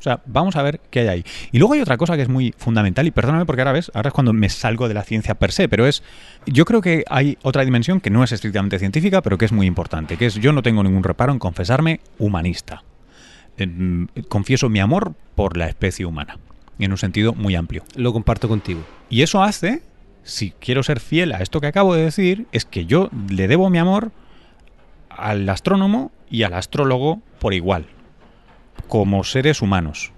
[0.02, 1.26] O sea, vamos a ver qué hay ahí.
[1.52, 4.08] Y luego hay otra cosa que es muy fundamental, y perdóname porque ahora ves, ahora
[4.08, 6.02] es cuando me salgo de la ciencia per se, pero es,
[6.48, 9.68] yo creo que hay otra dimensión que no es estrictamente científica, pero que es muy
[9.68, 12.84] importante, que es yo no tengo ningún reparo en confesarme humanista.
[14.28, 16.40] confieso mi amor por la especie humana,
[16.80, 17.84] en un sentido muy amplio.
[17.96, 18.84] Lo comparto contigo.
[19.08, 19.84] Y eso hace,
[20.24, 23.70] si quiero ser fiel a esto que acabo de decir, es que yo le debo
[23.70, 24.12] mi amor
[25.10, 27.86] al astrónomo y al astrólogo por igual
[28.88, 30.12] como seres humanos.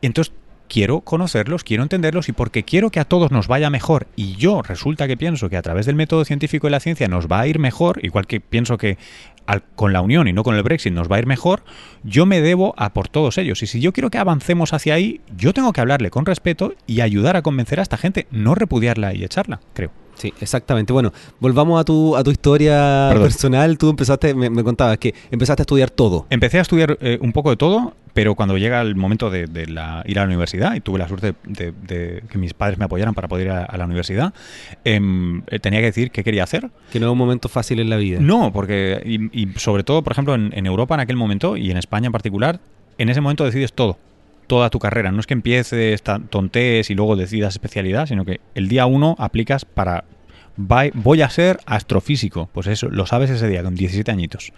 [0.00, 0.34] Entonces,
[0.72, 4.62] quiero conocerlos, quiero entenderlos y porque quiero que a todos nos vaya mejor y yo
[4.62, 7.46] resulta que pienso que a través del método científico de la ciencia nos va a
[7.46, 8.96] ir mejor, igual que pienso que
[9.74, 11.62] con la Unión y no con el Brexit nos va a ir mejor,
[12.04, 13.62] yo me debo a por todos ellos.
[13.62, 17.02] Y si yo quiero que avancemos hacia ahí, yo tengo que hablarle con respeto y
[17.02, 19.90] ayudar a convencer a esta gente, no repudiarla y echarla, creo.
[20.14, 20.92] Sí, exactamente.
[20.92, 23.76] Bueno, volvamos a tu, a tu historia personal.
[23.78, 26.26] Tú empezaste, me, contabas que empezaste a estudiar todo.
[26.30, 30.02] Empecé a estudiar eh, un poco de todo, pero cuando llega el momento de, la,
[30.06, 33.28] ir a la universidad, y tuve la suerte de, que mis padres me apoyaran para
[33.28, 34.32] poder ir a, la universidad,
[34.84, 36.70] em, eh, tenía que decir qué quería hacer.
[36.92, 38.18] Que no era un momento fácil en la vida.
[38.20, 41.76] No, porque, y, sobre todo, por ejemplo, en, en Europa en aquel momento, y en
[41.76, 42.60] España en particular,
[42.98, 43.96] en ese momento decides todo
[44.46, 45.12] toda tu carrera.
[45.12, 49.64] No es que empieces, tontees y luego decidas especialidad, sino que el día uno aplicas
[49.64, 50.04] para
[50.56, 52.48] voy a ser astrofísico.
[52.52, 54.52] Pues eso, lo sabes ese día, con 17 añitos.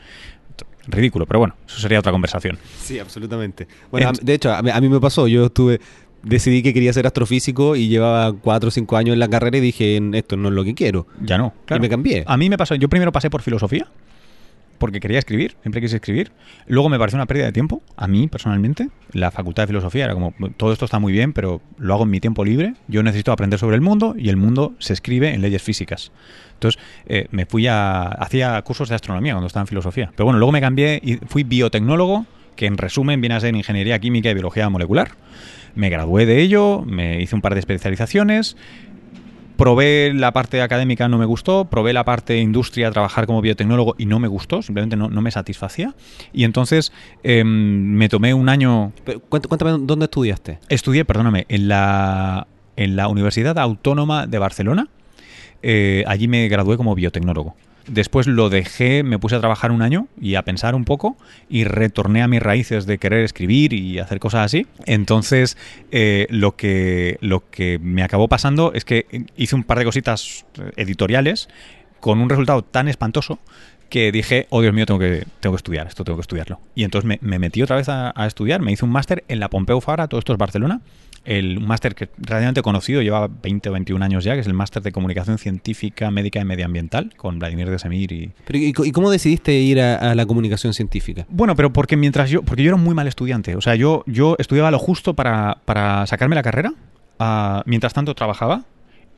[0.86, 2.58] Ridículo, pero bueno, eso sería otra conversación.
[2.82, 3.66] Sí, absolutamente.
[3.90, 5.80] Bueno, de hecho, a mí, me pasó, yo estuve,
[6.22, 9.60] decidí que quería ser astrofísico y llevaba 4 o 5 años en la carrera y
[9.60, 11.06] dije, esto no es lo que quiero.
[11.22, 11.54] Ya no.
[11.70, 12.24] Y me cambié.
[12.26, 13.86] A mí me pasó, yo primero pasé por filosofía
[14.78, 16.32] porque quería escribir, siempre quise escribir.
[16.66, 18.88] Luego me pareció una pérdida de tiempo, a mí personalmente.
[19.12, 22.10] La facultad de filosofía era como, todo esto está muy bien, pero lo hago en
[22.10, 22.74] mi tiempo libre.
[22.88, 26.12] Yo necesito aprender sobre el mundo y el mundo se escribe en leyes físicas.
[26.54, 30.10] Entonces eh, me fui a, hacía cursos de astronomía cuando estaba en filosofía.
[30.14, 33.98] Pero bueno, luego me cambié y fui biotecnólogo, que en resumen viene a ser ingeniería
[33.98, 35.12] química y biología molecular.
[35.74, 38.56] Me gradué de ello, me hice un par de especializaciones
[39.56, 41.66] Probé la parte académica, no me gustó.
[41.66, 45.94] Probé la parte industria, trabajar como biotecnólogo y no me gustó, simplemente no, me satisfacía.
[46.32, 47.46] Y entonces em,
[47.94, 48.92] me tomé un año.
[49.28, 50.58] cuéntame, ¿dónde estudiaste?
[50.68, 54.88] Estudié, perdóname, en la, en la Universidad Autónoma de Barcelona.
[55.62, 57.54] Eh, allí me gradué como biotecnólogo.
[57.86, 61.16] Después lo dejé, me puse a trabajar un año y a pensar un poco
[61.48, 64.66] y retorné a mis raíces de querer escribir y hacer cosas así.
[64.86, 65.56] Entonces,
[65.90, 70.46] eh, lo, que, lo que me acabó pasando es que hice un par de cositas
[70.76, 71.48] editoriales
[72.00, 73.38] con un resultado tan espantoso
[73.88, 76.60] que dije, oh Dios mío, tengo que, tengo que estudiar, esto tengo que estudiarlo.
[76.74, 79.80] Y entonces me, metí otra vez a, estudiar, me hice un máster en la Pompeu
[79.80, 80.80] Fabra, todo esto es Barcelona,
[81.24, 84.82] el máster que realmente conocido, lleva 20 o 21 años ya, que es el máster
[84.82, 88.32] de comunicación científica, médica y medioambiental, con Vladimir de Semir y...
[88.50, 91.26] ¿y, cómo decidiste ir a, la comunicación científica?
[91.28, 94.04] Bueno, pero porque mientras yo, porque yo era un muy mal estudiante, o sea, yo,
[94.06, 96.72] yo estudiaba lo justo para, para sacarme la carrera,
[97.18, 98.64] ah, mientras tanto trabajaba,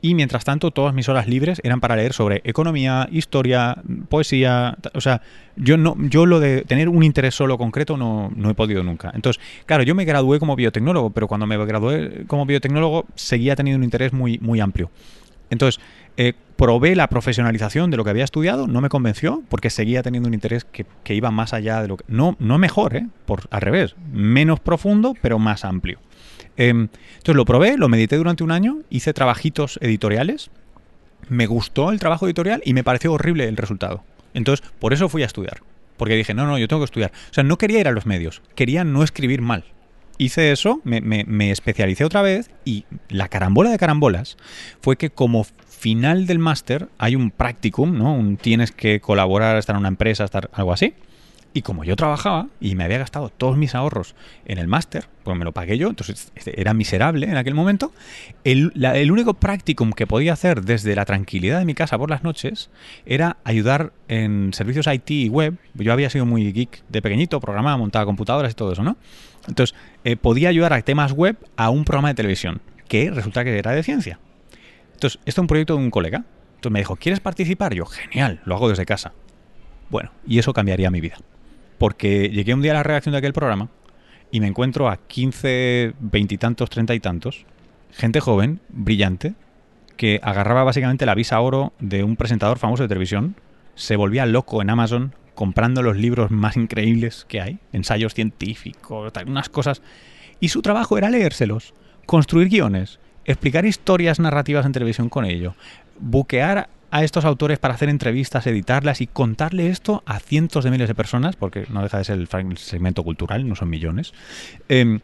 [0.07, 4.77] y mientras tanto, todas mis horas libres eran para leer sobre economía, historia, poesía.
[4.93, 5.21] O sea,
[5.57, 9.11] yo no, yo lo de tener un interés solo concreto no, no he podido nunca.
[9.13, 13.79] Entonces, claro, yo me gradué como biotecnólogo, pero cuando me gradué como biotecnólogo seguía teniendo
[13.79, 14.89] un interés muy, muy amplio.
[15.49, 15.83] Entonces,
[16.15, 20.27] eh, probé la profesionalización de lo que había estudiado, no me convenció, porque seguía teniendo
[20.27, 22.05] un interés que, que iba más allá de lo que.
[22.07, 23.07] No, no mejor, ¿eh?
[23.25, 25.99] Por, al revés, menos profundo, pero más amplio.
[26.57, 30.49] Em, entonces lo probé, lo medité durante un año, hice trabajitos editoriales,
[31.29, 34.03] me gustó el trabajo editorial y me pareció horrible el resultado.
[34.33, 35.61] Entonces, por eso fui a estudiar.
[35.97, 37.11] Porque dije, no, no, yo tengo que estudiar.
[37.31, 39.65] O sea, no quería ir a los medios, quería no escribir mal.
[40.19, 44.37] Hice eso, me, especialicé otra vez y la carambola de carambolas
[44.81, 48.37] fue que como final del máster hay un practicum, ¿no?
[48.41, 50.95] Tienes que colaborar, estar en una empresa, estar algo así.
[51.57, 54.13] Y como yo trabajaba y me había gastado todos mis ahorros
[54.45, 57.91] en el máster, pues me lo pagué yo, entonces este, era miserable en aquel momento,
[58.43, 58.71] el,
[59.11, 62.69] único practicum que podía hacer desde la tranquilidad de mi casa por las noches
[63.07, 65.57] era ayudar en servicios IT y web.
[65.73, 68.95] Yo había sido muy geek de pequeñito, programaba, montaba computadoras y todo eso, ¿no?
[69.47, 73.57] Entonces, eh, podía ayudar a temas web a un programa de televisión, que resulta que
[73.57, 74.19] era de ciencia.
[74.93, 76.23] Entonces, esto es un proyecto de un colega.
[76.49, 77.73] Entonces me dijo, ¿quieres participar?
[77.73, 79.13] Yo, genial, lo hago desde casa.
[79.89, 81.17] Bueno, y eso cambiaría mi vida
[81.77, 83.69] porque llegué un día a la redacción de aquel programa
[84.31, 87.45] y me encuentro a 15, veintitantos, treinta y tantos,
[87.91, 89.33] gente joven, brillante,
[89.95, 93.35] que agarraba básicamente la visa oro de un presentador famoso de televisión,
[93.75, 99.49] se volvía loco en Amazon comprando los libros más increíbles que hay, ensayos científicos, unas
[99.49, 99.81] cosas,
[100.39, 101.73] y su trabajo era leérselos,
[102.07, 105.55] construir guiones, explicar historias narrativas en televisión con ello,
[105.99, 110.87] buquear a estos autores para hacer entrevistas, editarlas y contarle esto a cientos de miles
[110.87, 114.13] de personas, porque no deja de ser el segmento cultural, no son millones.
[114.69, 114.99] Em,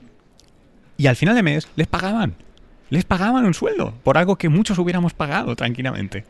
[0.97, 2.35] y al final de mes les pagaban.
[2.89, 6.25] Les pagaban un sueldo por algo que muchos hubiéramos pagado tranquilamente.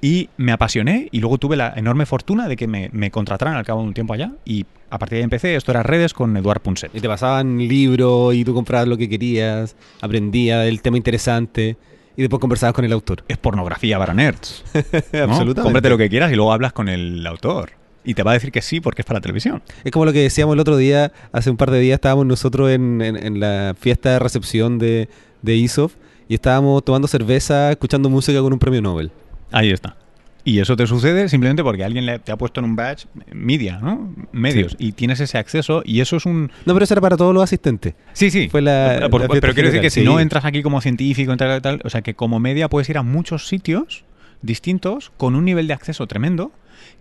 [0.00, 3.82] Y me apasioné y luego tuve la enorme fortuna de que me, contrataran al cabo
[3.82, 6.60] de un tiempo allá y a partir de ahí empecé, esto era redes con Eduard
[6.60, 6.92] Punset.
[6.92, 11.76] Y te pasaban libros y tú comprabas lo que querías, aprendías del tema interesante
[12.16, 13.24] y después conversabas con el autor.
[13.28, 14.64] Es pornografía para nerds.
[14.74, 15.62] Absolutamente.
[15.62, 17.72] Cómprate lo que quieras y luego hablas con el autor.
[18.04, 19.62] Y te va a decir que sí porque es para televisión.
[19.84, 22.70] Es como lo que decíamos el otro día, hace un par de días estábamos nosotros
[22.70, 25.08] en, la fiesta de recepción de,
[25.42, 25.94] de ISOF
[26.28, 29.12] y estábamos tomando cerveza, escuchando música con un premio Nobel.
[29.52, 29.96] Ahí está.
[30.44, 33.78] Y eso te sucede simplemente porque alguien le, te ha puesto en un badge media,
[33.78, 34.12] ¿no?
[34.32, 34.74] Medios.
[34.78, 36.50] Y tienes ese acceso y eso es un...
[36.66, 37.94] No, pero eso era para todos los asistentes.
[38.12, 38.48] Sí, sí.
[38.48, 41.90] Fue la, pero, quiero decir que si no entras aquí como científico, tal, tal, o
[41.90, 44.04] sea que como media puedes ir a muchos sitios
[44.42, 46.50] distintos con un nivel de acceso tremendo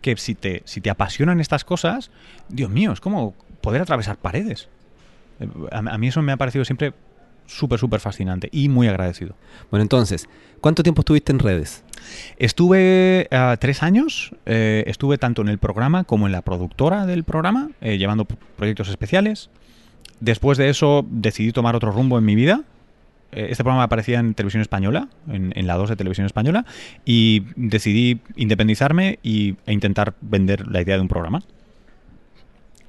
[0.01, 2.11] que si te, si te apasionan estas cosas,
[2.49, 4.69] Dios mío, es como poder atravesar paredes.
[5.71, 6.93] A, a mí eso me ha parecido siempre
[7.47, 9.35] súper, súper fascinante y muy agradecido.
[9.69, 10.29] Bueno, entonces,
[10.61, 11.83] ¿cuánto tiempo estuviste en redes?
[12.37, 17.23] Estuve uh, tres años, eh, estuve tanto en el programa como en la productora del
[17.23, 19.49] programa, eh, llevando proyectos especiales.
[20.19, 22.61] Después de eso decidí tomar otro rumbo en mi vida.
[23.31, 26.65] Eh, este programa aparecía en televisión española, en, en, la 2 de televisión española,
[27.05, 31.41] y decidí independizarme y, e intentar vender la idea de un programa.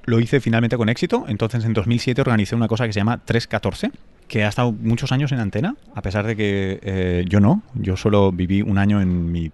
[0.05, 3.93] Lo hice finalmente con éxito, entonces en 2007 organicé una cosa que se llama 314,
[4.33, 7.63] que ha estado muchos años en antena, a pesar de que eh, yo no.
[7.75, 9.51] Yo solo viví un año en mi.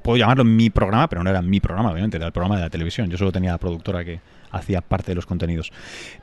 [0.00, 2.70] Puedo llamarlo mi programa, pero no era mi programa, obviamente, era el programa de la
[2.70, 3.10] televisión.
[3.10, 4.20] Yo solo tenía la productora que
[4.50, 5.72] hacía parte de los contenidos.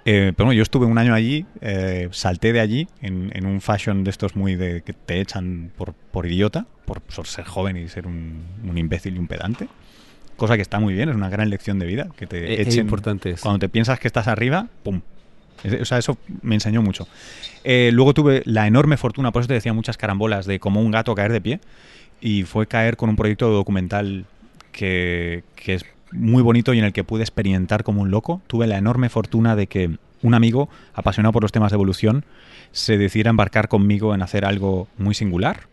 [0.03, 4.03] Eh, pero bueno, yo estuve un año allí, eh, salté de allí en, un fashion
[4.03, 8.07] de estos muy de que te echan por, por idiota, por, ser joven y ser
[8.07, 8.45] un,
[8.75, 9.67] imbécil y un pedante
[10.37, 12.67] cosa que está muy bien, es una gran lección de vida que te echen.
[12.67, 15.01] Es importante Cuando te piensas que estás arriba, pum,
[15.81, 17.07] o sea, eso me enseñó mucho.
[17.63, 20.91] Eh, luego tuve la enorme fortuna, por eso te decía muchas carambolas, de como un
[20.91, 21.59] gato caer de pie.
[22.21, 24.25] Y fue caer con un proyecto documental
[24.71, 28.41] que, que es muy bonito y en el que pude experimentar como un loco.
[28.47, 32.25] Tuve la enorme fortuna de que un amigo apasionado por los temas de evolución
[32.71, 35.67] se decidiera embarcar conmigo en hacer algo muy singular.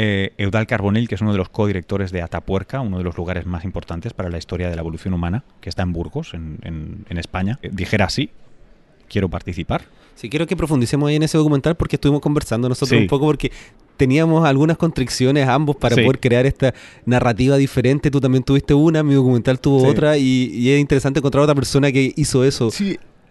[0.00, 3.46] eh, Eudal Carbonell, que es uno de los codirectores de Atapuerca, uno de los lugares
[3.46, 7.04] más importantes para la historia de la evolución humana, que está en Burgos, en, en-
[7.08, 8.30] en España, eh, dijera así,
[9.08, 9.82] quiero participar.
[10.14, 13.02] Sí, quiero que profundicemos ahí en ese documental porque estuvimos conversando nosotros Sí.
[13.02, 13.52] un poco porque
[13.96, 16.02] teníamos algunas constricciones ambos para Sí.
[16.02, 16.74] poder crear esta
[17.06, 18.10] narrativa diferente.
[18.10, 19.86] Tú también tuviste una, mi documental tuvo Sí.
[19.86, 22.70] otra y, y es interesante encontrar otra persona que hizo eso.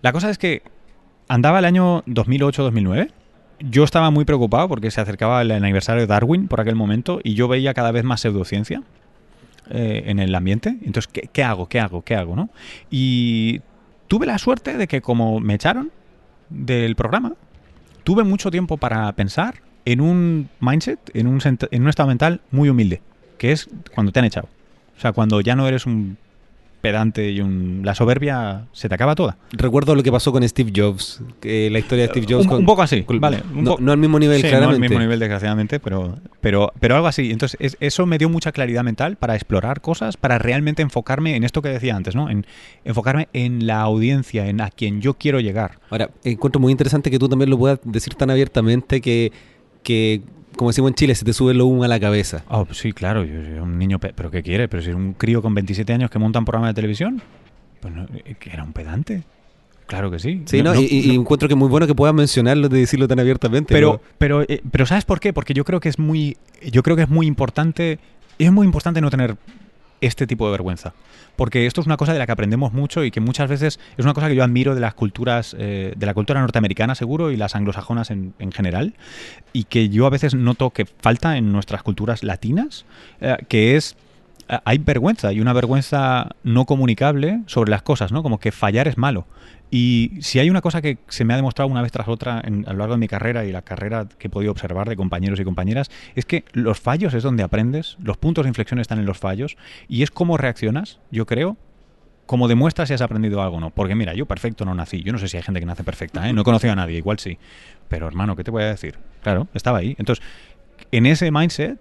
[0.02, 0.62] La cosa es que
[1.28, 3.12] andaba el año 2008-2009.
[3.60, 7.34] Yo estaba muy preocupado porque se acercaba el aniversario de Darwin por aquel momento y
[7.34, 8.84] yo veía cada vez más pseudociencia
[9.70, 10.78] eh, en el ambiente.
[10.84, 11.68] Entonces, ¿qué, qué hago?
[11.68, 12.02] ¿Qué hago?
[12.04, 12.36] ¿Qué hago?
[12.36, 12.50] ¿no?
[12.92, 13.62] Y
[14.08, 15.91] tuve la suerte de que como me echaron
[16.50, 17.34] del programa,
[18.04, 22.70] tuve mucho tiempo para pensar en un mindset, en un, en un estado mental muy
[22.70, 23.02] humilde,
[23.38, 24.50] que es cuando te han echado.
[24.98, 26.17] O sea, cuando ya no eres un
[26.82, 27.82] pedante y un...
[27.84, 29.38] La soberbia se te acaba toda.
[29.52, 32.44] Recuerdo lo que pasó con Steve Jobs, que la historia de Steve Jobs.
[32.46, 33.42] Un, con- un poco así, con- vale.
[33.54, 34.76] un no, po- no al mismo nivel, Sí, no claramente.
[34.86, 37.32] al mismo nivel, desgraciadamente, pero, pero, pero algo así.
[37.32, 41.44] Entonces, es- eso me dio mucha claridad mental para explorar cosas, para realmente enfocarme en
[41.44, 42.30] esto que decía antes, ¿no?
[42.30, 42.46] En
[42.86, 45.80] enfocarme en la audiencia, en a quien yo quiero llegar.
[45.90, 49.32] Ahora, encuentro muy interesante que tú también lo puedas decir tan abiertamente que,
[49.84, 50.22] que
[50.58, 52.43] como decimos en Chile, se te sube lo humo a la cabeza.
[52.50, 54.67] Oh, sí, claro, yo soy un niño, pe- pero ¿qué quiere?
[54.67, 57.22] Pero si es un crío con 27 años que monta un programa de televisión,
[57.80, 59.24] pues no, eh, era un pedante.
[59.86, 60.41] Claro que sí.
[60.46, 60.76] Sí, ¿no?
[60.76, 63.74] y, encuentro que es muy bueno que puedas mencionarlo de decirlo tan abiertamente.
[63.74, 65.32] pero, pero, eh, pero ¿sabes por qué?
[65.32, 66.36] Porque yo creo que es muy,
[66.70, 67.98] yo creo que es muy importante,
[68.38, 69.38] es muy importante no tener
[70.02, 70.94] este tipo de vergüenza.
[71.36, 74.04] Porque esto es una cosa de la que aprendemos mucho y que muchas veces es
[74.04, 77.38] una cosa que yo admiro de las culturas, eh, de la cultura norteamericana seguro y
[77.38, 78.96] las anglosajonas en, en general,
[79.54, 82.86] y que yo a veces noto que falta en nuestras culturas latinas,
[83.22, 83.96] eh, que es
[84.66, 88.24] hay vergüenza y una vergüenza no comunicable sobre las cosas, ¿no?
[88.24, 89.26] Como que fallar es malo.
[89.70, 92.64] Y si hay una cosa que se me ha demostrado una vez tras otra en-
[92.68, 95.40] a lo largo de mi carrera y la carrera que he podido observar de compañeros
[95.40, 99.06] y compañeras, es que los fallos es donde aprendes, los puntos de inflexión están en
[99.06, 99.58] los fallos
[99.90, 101.58] y es cómo reaccionas, yo creo,
[102.26, 103.70] como demuestras si has aprendido algo o no.
[103.72, 105.02] Porque mira, yo perfecto no nací.
[105.04, 106.34] Yo no sé si hay gente que nace perfecta, ¿eh?
[106.34, 107.38] No he conocido a nadie, igual sí.
[107.90, 108.96] Pero hermano, ¿qué te voy a decir?
[109.22, 109.96] Claro, estaba ahí.
[109.98, 110.24] Entonces,
[110.92, 111.78] en ese mindset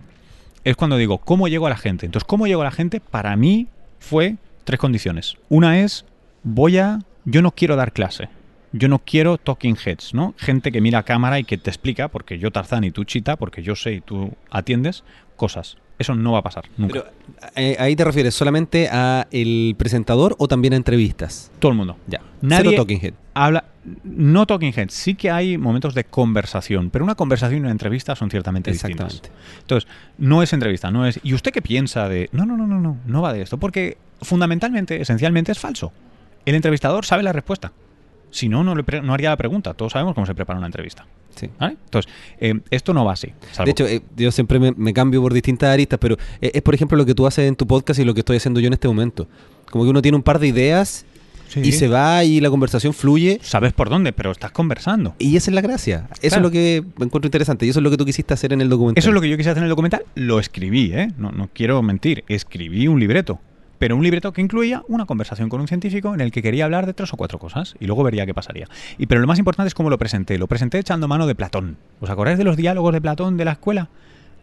[0.66, 2.06] es cuando digo, ¿cómo llego a la gente?
[2.06, 2.98] Entonces, ¿cómo llego a la gente?
[2.98, 3.68] Para mí
[4.00, 5.36] fue tres condiciones.
[5.48, 6.04] Una es,
[6.42, 8.28] voy a, yo no quiero dar clase.
[8.72, 10.34] Yo no quiero talking heads, ¿no?
[10.36, 13.36] Gente que mira a cámara y que te explica, porque yo Tarzán y tú Chita,
[13.36, 15.04] porque yo sé y tú atiendes,
[15.36, 15.76] cosas.
[15.98, 17.04] Eso no va a pasar, nunca.
[17.04, 21.50] Pero, eh, ahí te refieres solamente a el presentador o también a entrevistas.
[21.58, 21.96] Todo el mundo.
[22.06, 22.20] Ya.
[22.42, 23.14] Nadie- Cero talking head.
[23.32, 23.64] Habla,
[24.04, 28.14] no talking heads, sí que hay momentos de conversación, pero una conversación y una entrevista
[28.14, 29.14] son ciertamente distintas.
[29.14, 29.60] Exactamente.
[29.62, 31.18] Entonces, no es entrevista, no es.
[31.22, 32.28] ¿Y usted qué piensa de.?
[32.32, 35.92] No, no, no, no, no, no va de esto, porque fundamentalmente, esencialmente es falso.
[36.44, 37.72] El entrevistador sabe la respuesta.
[38.30, 39.72] Si no, no, le pre- no haría la pregunta.
[39.72, 41.06] Todos sabemos cómo se prepara una entrevista.
[41.36, 41.48] Sí.
[41.60, 41.76] ¿vale?
[41.84, 43.28] Entonces, eh, esto no va así.
[43.52, 46.62] salvo- De hecho, eh, yo siempre me, me cambio por distintas aristas, pero eh, es
[46.62, 48.66] por ejemplo lo que tú haces en tu podcast y lo que estoy haciendo yo
[48.66, 49.28] en este momento.
[49.70, 51.04] Como que uno tiene un par de ideas
[51.48, 51.60] Sí.
[51.62, 53.38] y se va y la conversación fluye.
[53.40, 55.14] sabes por dónde, pero estás conversando.
[55.20, 56.08] Y esa es la gracia.
[56.20, 56.36] Eso Claro.
[56.36, 57.64] es lo que encuentro interesante.
[57.66, 58.98] Y eso es lo que tú quisiste hacer en el documental.
[59.00, 60.02] Eso es lo que yo quise hacer en el documental.
[60.16, 61.12] Lo escribí, ¿eh?
[61.18, 62.24] No, no quiero mentir.
[62.26, 63.38] Escribí un libreto.
[63.78, 66.86] Pero un libreto que incluía una conversación con un científico en el que quería hablar
[66.86, 68.68] de tres o cuatro cosas y luego vería qué pasaría.
[68.98, 70.38] Y pero lo más importante es cómo lo presenté.
[70.38, 71.76] Lo presenté echando mano de Platón.
[72.00, 73.88] ¿Os acordáis de los diálogos de Platón de la escuela?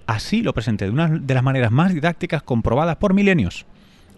[0.06, 3.66] Así lo presenté, de una de las maneras más didácticas comprobadas por milenios.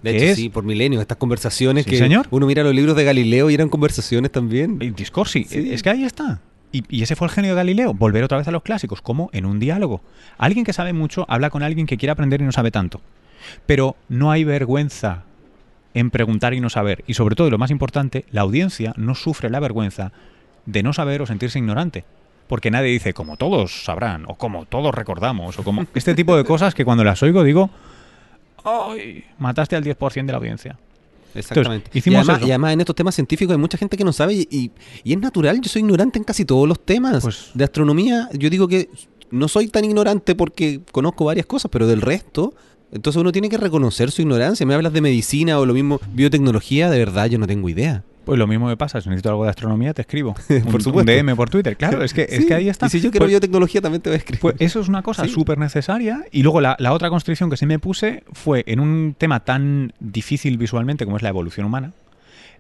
[0.02, 1.02] De hecho, es- sí, por milenios.
[1.02, 2.28] Estas conversaciones Sí, que señor.
[2.32, 4.80] uno mira los libros de Galileo y eran conversaciones también.
[4.96, 5.46] Discorsi.
[5.46, 5.70] Sí.
[5.72, 6.42] Es que ahí está.
[6.72, 9.30] Y, y ese fue el genio de Galileo, volver otra vez a los clásicos, como
[9.32, 10.02] en un diálogo.
[10.38, 13.00] Alguien que sabe mucho habla con alguien que quiere aprender y no sabe tanto.
[13.66, 15.24] Pero no hay vergüenza
[15.94, 17.04] en preguntar y no saber.
[17.08, 20.12] Y sobre todo, y lo más importante, la audiencia no sufre la vergüenza
[20.66, 22.04] de no saber o sentirse ignorante.
[22.48, 26.44] Porque nadie dice, como todos sabrán, o como todos recordamos, o como este tipo de
[26.44, 27.70] cosas que cuando las oigo digo,
[28.64, 29.24] ¡ay!
[29.40, 30.78] Mataste al 10% de la audiencia.
[31.34, 31.88] Exactamente.
[31.88, 32.48] Entonces, hicimos y, además, eso.
[32.48, 34.72] y además en estos temas científicos hay mucha gente que no sabe y, y-
[35.04, 35.60] y es natural.
[35.62, 37.24] Yo soy ignorante en casi todos los temas.
[37.24, 38.90] Pues- de astronomía, yo digo que
[39.32, 42.54] no soy tan ignorante porque conozco varias cosas, pero del resto...
[42.96, 44.66] Entonces uno tiene que reconocer su ignorancia.
[44.66, 48.04] Me hablas de medicina o lo mismo biotecnología, de verdad yo no tengo idea.
[48.24, 50.34] Pues lo mismo me pasa, si necesito algo de astronomía te escribo.
[50.48, 51.12] Por un supuesto.
[51.12, 51.78] DM por Twitter.
[51.78, 52.88] Claro, es que, es que ahí está.
[52.88, 54.40] Y si yo quiero Pues- biotecnología también te voy a escribir.
[54.42, 55.30] Pues eso es una cosa Sí.
[55.30, 56.24] súper necesaria.
[56.32, 59.94] Y luego la, la otra constricción que sí me puse fue en un tema tan
[60.00, 61.92] difícil visualmente como es la evolución humana,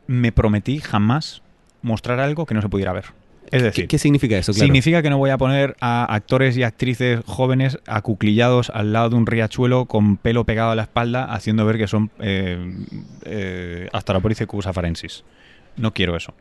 [0.05, 1.41] me prometí jamás
[1.81, 3.05] mostrar algo que no se pudiera ver.
[3.55, 4.51] Es decir, ¿Qué, qué significa eso?
[4.53, 4.65] Claro.
[4.65, 9.15] significa que no voy a poner a actores y actrices jóvenes acuclillados al lado de
[9.15, 12.57] un riachuelo con pelo pegado a la espalda haciendo ver que son eh,
[13.25, 15.23] eh, Astralopithecus afarensis.
[15.77, 16.33] No quiero eso.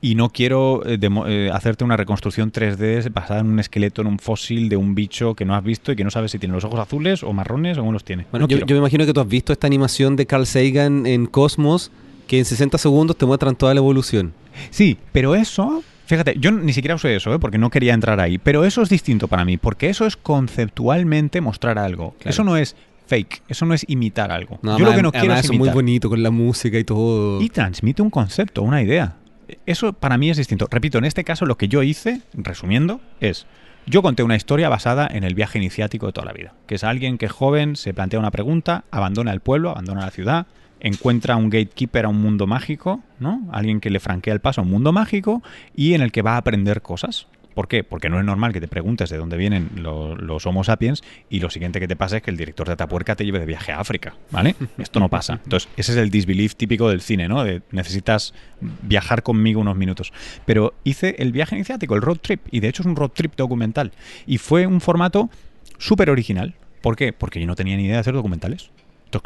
[0.00, 4.18] y no quiero eh, eh, hacerte una reconstrucción 3D basada en un esqueleto, en un
[4.18, 6.64] fósil de un bicho que no has visto y que no sabes si tiene los
[6.64, 8.26] ojos azules o marrones o cómo los tiene.
[8.30, 11.06] Bueno, No yo, yo me imagino que tú has visto esta animación de Carl Sagan
[11.06, 11.90] en Cosmos,
[12.28, 14.34] que en 60 segundos te muestran toda la evolución.
[14.70, 17.38] Sí, pero eso, fíjate, yo ni siquiera usé eso, ¿eh?
[17.38, 21.40] porque no quería entrar ahí, pero eso es distinto para mí, porque eso es conceptualmente
[21.40, 22.14] mostrar algo.
[22.18, 22.30] Claro.
[22.30, 22.76] Eso no es
[23.06, 24.58] fake, eso no es imitar algo.
[24.62, 25.74] No, yo lo que no quiero es es muy imitar.
[25.74, 27.40] bonito con la música y todo.
[27.40, 29.16] Y transmite un concepto, una idea.
[29.64, 30.66] Eso para mí es distinto.
[30.70, 33.46] Repito, en este caso lo que yo hice, resumiendo, es...
[33.88, 36.82] Yo conté una historia basada en el viaje iniciático de toda la vida, que es
[36.82, 40.48] alguien que joven se plantea una pregunta, abandona el pueblo, abandona la ciudad,
[40.80, 43.40] encuentra un gatekeeper a un mundo mágico, ¿no?
[43.52, 45.42] Alguien que le franquea el paso a un mundo mágico
[45.74, 47.26] y en el que va a aprender cosas.
[47.54, 47.84] ¿Por qué?
[47.84, 51.40] Porque no es normal que te preguntes de dónde vienen lo- los Homo sapiens y
[51.40, 53.72] lo siguiente que te pasa es que el director de Atapuerca te lleve de viaje
[53.72, 54.54] a África, ¿vale?
[54.78, 55.40] Esto no pasa.
[55.42, 57.42] Entonces, ese es el disbelief típico del cine, ¿no?
[57.44, 60.12] De necesitas viajar conmigo unos minutos.
[60.44, 63.34] Pero hice el viaje iniciático, el road trip, y de hecho es un road trip
[63.36, 63.90] documental.
[64.26, 65.30] Y fue un formato
[65.78, 66.54] súper original.
[66.82, 67.14] ¿Por qué?
[67.14, 68.70] Porque yo no tenía ni idea de hacer documentales.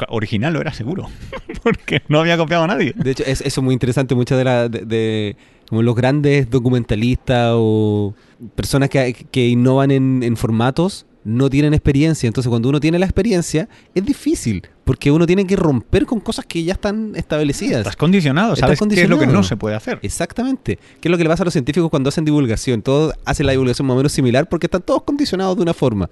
[0.09, 1.07] Original lo era seguro,
[1.63, 2.93] porque no había copiado a nadie.
[2.95, 4.15] De hecho, es, eso es muy interesante.
[4.15, 5.37] Muchas de, la, de, de-
[5.69, 8.13] como los grandes documentalistas o
[8.55, 12.27] personas que, que innovan en, en formatos no tienen experiencia.
[12.27, 14.63] Entonces, cuando uno tiene la experiencia, es difícil.
[14.83, 17.77] Porque uno tiene que romper con cosas que ya están establecidas.
[17.81, 19.43] Estás condicionado, Estás ¿sabes qué es lo que no condicionado.
[19.43, 19.99] se puede hacer?
[20.01, 20.77] Exactamente.
[20.99, 22.81] ¿Qué es lo que le pasa a los científicos cuando hacen divulgación?
[22.81, 26.09] Todos hacen la divulgación más o menos similar porque están todos condicionados de una forma.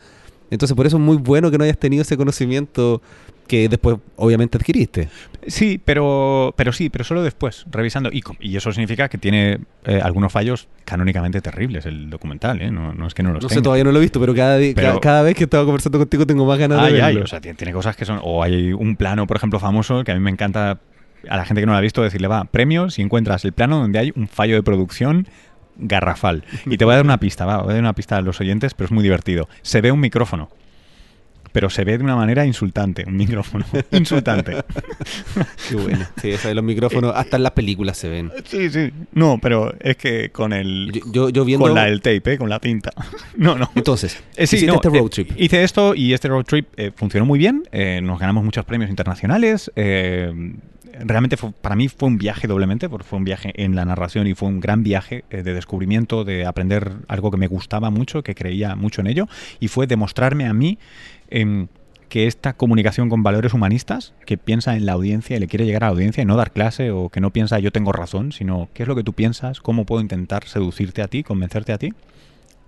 [0.52, 3.02] Entonces, por eso es muy bueno que no hayas tenido ese conocimiento
[3.50, 5.10] que después, obviamente, adquiriste.
[5.48, 8.10] Sí, pero, pero sí, pero solo después, revisando.
[8.14, 12.72] Y, y eso significa que tiene eh, algunos fallos canónicamente terribles el documental, ¿eh?
[12.72, 14.58] No, no es que no los No sé, todavía no lo he visto, pero cada,
[14.58, 17.24] Pero- ca- cada vez que estaba conversando contigo tengo más ganas de verlo.
[17.24, 18.20] o sea, tiene, tiene cosas que son...
[18.24, 20.80] O hay un plano, por ejemplo, famoso que a mí me encanta
[21.28, 23.80] a la gente que no lo ha visto decirle, va, premio si encuentras el plano
[23.80, 25.28] donde hay un fallo de producción
[25.78, 26.44] garrafal.
[26.66, 28.40] Y te voy a dar una pista, va, voy a dar una pista a los
[28.40, 29.50] oyentes, pero es muy divertido.
[29.62, 30.50] Se ve un micrófono.
[31.52, 33.66] Pero se ve de una manera insultante, un micrófono.
[33.92, 34.58] Insultante.
[35.70, 36.06] Qué bueno.
[36.22, 38.32] Sí, eso de los micrófonos, hasta en las películas se ven.
[38.46, 38.92] Sí, sí.
[39.14, 40.92] No, pero es que con el...
[40.94, 41.66] Yo, yo, yo viendo...
[41.66, 42.38] Con la del tape, ¿eh?
[42.38, 42.92] Con la cinta.
[43.38, 43.70] No, no.
[43.76, 45.32] Entonces, Eh, sí, hiciste no, este road eh, trip.
[45.38, 47.64] hice esto y este road trip eh, funcionó muy bien.
[47.72, 49.72] eh, nos ganamos muchos premios internacionales.
[49.76, 50.54] eh,
[51.02, 54.28] realmente fue- para mí fue un viaje doblemente, porque fue un viaje en la narración
[54.28, 58.22] y fue un gran viaje eh, de descubrimiento, de aprender algo que me gustaba mucho,
[58.22, 59.28] que creía mucho en ello,
[59.62, 60.78] y fue demostrarme a mí
[61.30, 61.68] em,
[62.10, 65.84] que esta comunicación con valores humanistas, que piensa en la audiencia y le quiere llegar
[65.84, 68.68] a la audiencia y no dar clase o que no piensa yo tengo razón, sino
[68.74, 71.94] qué es lo que tú piensas, cómo puedo intentar seducirte a ti, convencerte a ti,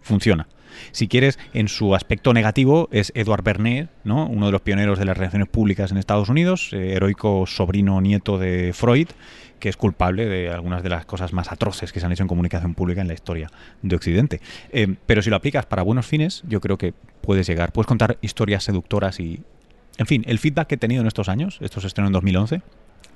[0.01, 0.47] funciona.
[0.91, 4.27] Si quieres, en su aspecto negativo es Edward Bernays, ¿no?
[4.27, 8.37] uno de los pioneros de las relaciones públicas en Estados Unidos, eh, heroico sobrino nieto
[8.37, 9.09] de Freud,
[9.61, 12.27] que es culpable de algunas de las cosas más atroces que se han hecho en
[12.27, 13.49] comunicación pública en la historia
[13.81, 14.41] de Occidente.
[14.73, 18.17] Eh, pero si lo aplicas para buenos fines, yo creo que puedes llegar, puedes contar
[18.21, 19.41] historias seductoras y...
[19.97, 22.61] En fin, el feedback que he tenido en estos años, estos estrenos en 2011,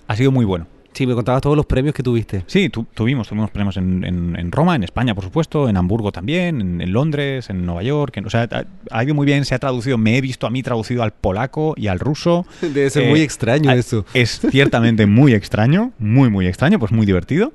[0.07, 0.67] ha sido muy bueno.
[0.95, 2.43] Sí, me contabas todos los premios que tuviste.
[2.47, 6.11] Sí, tu- tuvimos, tuvimos premios en, en- en Roma, en España, por supuesto, en Hamburgo
[6.11, 8.19] también, en, en Londres, en Nueva York.
[8.25, 10.63] o sea, ha, ha ido muy bien, se ha traducido, me he visto a mí
[10.63, 12.45] traducido al polaco y al ruso.
[12.61, 14.05] Debe ser Eh, muy extraño ah, eso.
[14.13, 17.51] Es ciertamente muy extraño, muy, muy extraño, pues muy divertido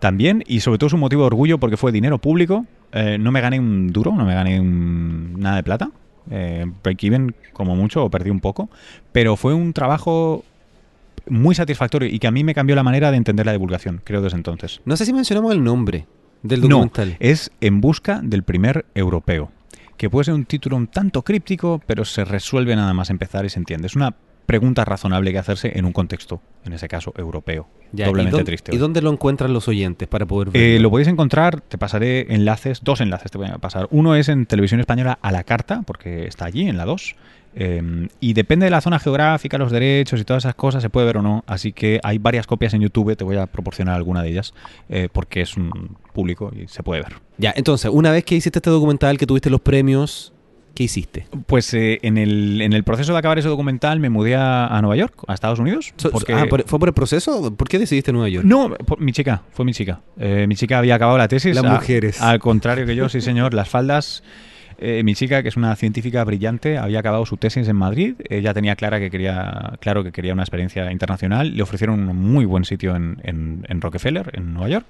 [0.00, 0.42] también.
[0.46, 2.66] Y sobre todo es un motivo de orgullo porque fue dinero público.
[2.92, 5.90] Eh, no me gané un duro, no me gané un- nada de plata.
[6.30, 8.68] Eh, break even como mucho, o perdí un poco.
[9.12, 10.44] Pero fue un trabajo
[11.28, 14.22] muy satisfactorio y que a mí me cambió la manera de entender la divulgación, creo,
[14.22, 14.80] desde entonces.
[14.84, 16.06] No sé si mencionamos el nombre
[16.42, 17.16] del No, documental.
[17.20, 19.50] es En busca del primer europeo,
[19.96, 23.48] que puede ser un título un tanto críptico, pero se resuelve nada más empezar y
[23.48, 23.86] se entiende.
[23.86, 24.14] Es una
[24.46, 27.68] pregunta razonable que hacerse en un contexto, en ese caso europeo.
[27.92, 28.74] Ya, doblemente ¿y dónde, triste.
[28.74, 30.50] ¿Y dónde lo encuentran los oyentes para poder?
[30.54, 33.86] Eh, lo podéis encontrar, te pasaré enlaces, dos enlaces te voy a pasar.
[33.90, 37.14] Uno es en Televisión Española a la carta, porque está allí, en la 2.
[37.54, 41.06] Eh, y depende de la zona geográfica, los derechos y todas esas cosas, se puede
[41.06, 41.44] ver o no.
[41.46, 44.54] Así que hay varias copias en YouTube, te voy a proporcionar alguna de ellas,
[44.88, 47.14] eh, porque es un público y se puede ver.
[47.38, 50.32] Ya, entonces, una vez que hiciste este documental, que tuviste los premios,
[50.74, 51.26] ¿qué hiciste?
[51.46, 54.80] Pues eh, en, el, en el proceso de acabar ese documental me mudé a, a
[54.80, 55.92] Nueva York, a Estados Unidos.
[55.96, 57.54] So- porque- ah, ¿por- ¿Fue por el proceso?
[57.54, 58.46] ¿Por qué decidiste Nueva York?
[58.46, 60.00] No, por- mi chica, fue mi chica.
[60.18, 61.54] Eh, mi chica había acabado la tesis.
[61.54, 62.20] Las a- mujeres.
[62.22, 64.22] Al contrario que yo, sí señor, las faldas.
[64.82, 68.14] Eh, mi chica, que es una científica brillante, había acabado su tesis en Madrid.
[68.28, 71.56] Ella tenía clara que quería, claro que quería una experiencia internacional.
[71.56, 74.86] Le ofrecieron un muy buen sitio en, en- en Rockefeller, en Nueva York.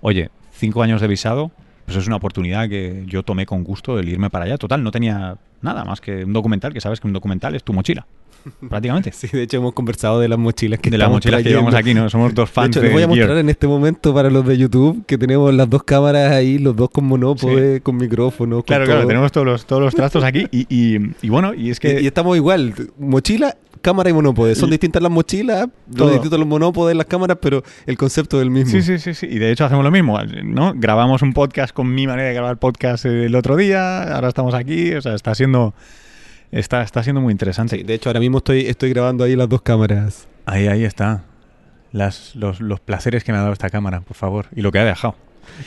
[0.00, 1.50] Oye, cinco años de visado,
[1.84, 4.58] pues es una oportunidad que yo tomé con gusto el irme para allá.
[4.58, 7.72] Total, no tenía nada más que un documental, que sabes que un documental es tu
[7.72, 8.06] mochila.
[8.68, 9.10] Prácticamente.
[9.12, 11.94] Sí, de hecho hemos conversado de las mochilas que de las mochilas que llevamos aquí,
[11.94, 12.08] ¿no?
[12.08, 13.18] Somos dos De fans hecho, de, les voy a Gear.
[13.18, 16.76] mostrar en este momento para los de YouTube que tenemos las dos cámaras ahí, los
[16.76, 18.58] dos con monópode, con micrófonos.
[18.58, 19.08] con Claro, claro, todo.
[19.08, 22.00] tenemos todos los, todos los trastos aquí y, y- y bueno, y es que...
[22.00, 24.54] Y, y estamos igual, mochila, cámara y monópode.
[24.54, 28.50] Son distintas las mochilas, son distintos los monópodes, las cámaras, pero el concepto es el
[28.50, 28.70] mismo.
[28.70, 29.26] Sí, sí, sí, sí.
[29.28, 30.72] Y de hecho hacemos lo mismo, ¿no?
[30.76, 34.92] Grabamos un podcast con mi manera de grabar podcast el otro día, ahora estamos aquí,
[34.94, 35.45] o sea, está siendo...
[36.52, 37.76] Está, está siendo muy interesante.
[37.76, 40.28] Sí, de hecho, ahora mismo estoy, estoy grabando ahí las dos cámaras.
[40.46, 41.24] Ahí, ahí está.
[41.92, 44.46] Las, los, los placeres que me ha dado esta cámara, por favor.
[44.54, 45.16] Y lo que ha dejado.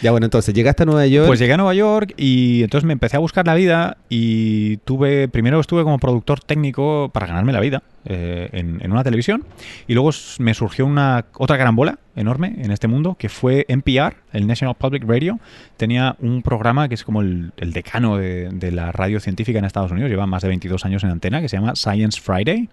[0.01, 1.27] Ya, bueno, entonces, llegaste a Nueva York.
[1.27, 5.27] Pues llegué a Nueva York y entonces me empecé a buscar la vida y tuve,
[5.27, 9.43] primero estuve como productor técnico para ganarme la vida eh, en, en una televisión
[9.87, 14.47] y luego me surgió una otra carambola enorme en este mundo que fue NPR, el
[14.47, 15.39] National Public Radio.
[15.77, 19.65] Tenía un programa que es como el, el decano de, de la radio científica en
[19.65, 22.69] Estados Unidos, lleva más de 22 años en antena, que se llama Science Friday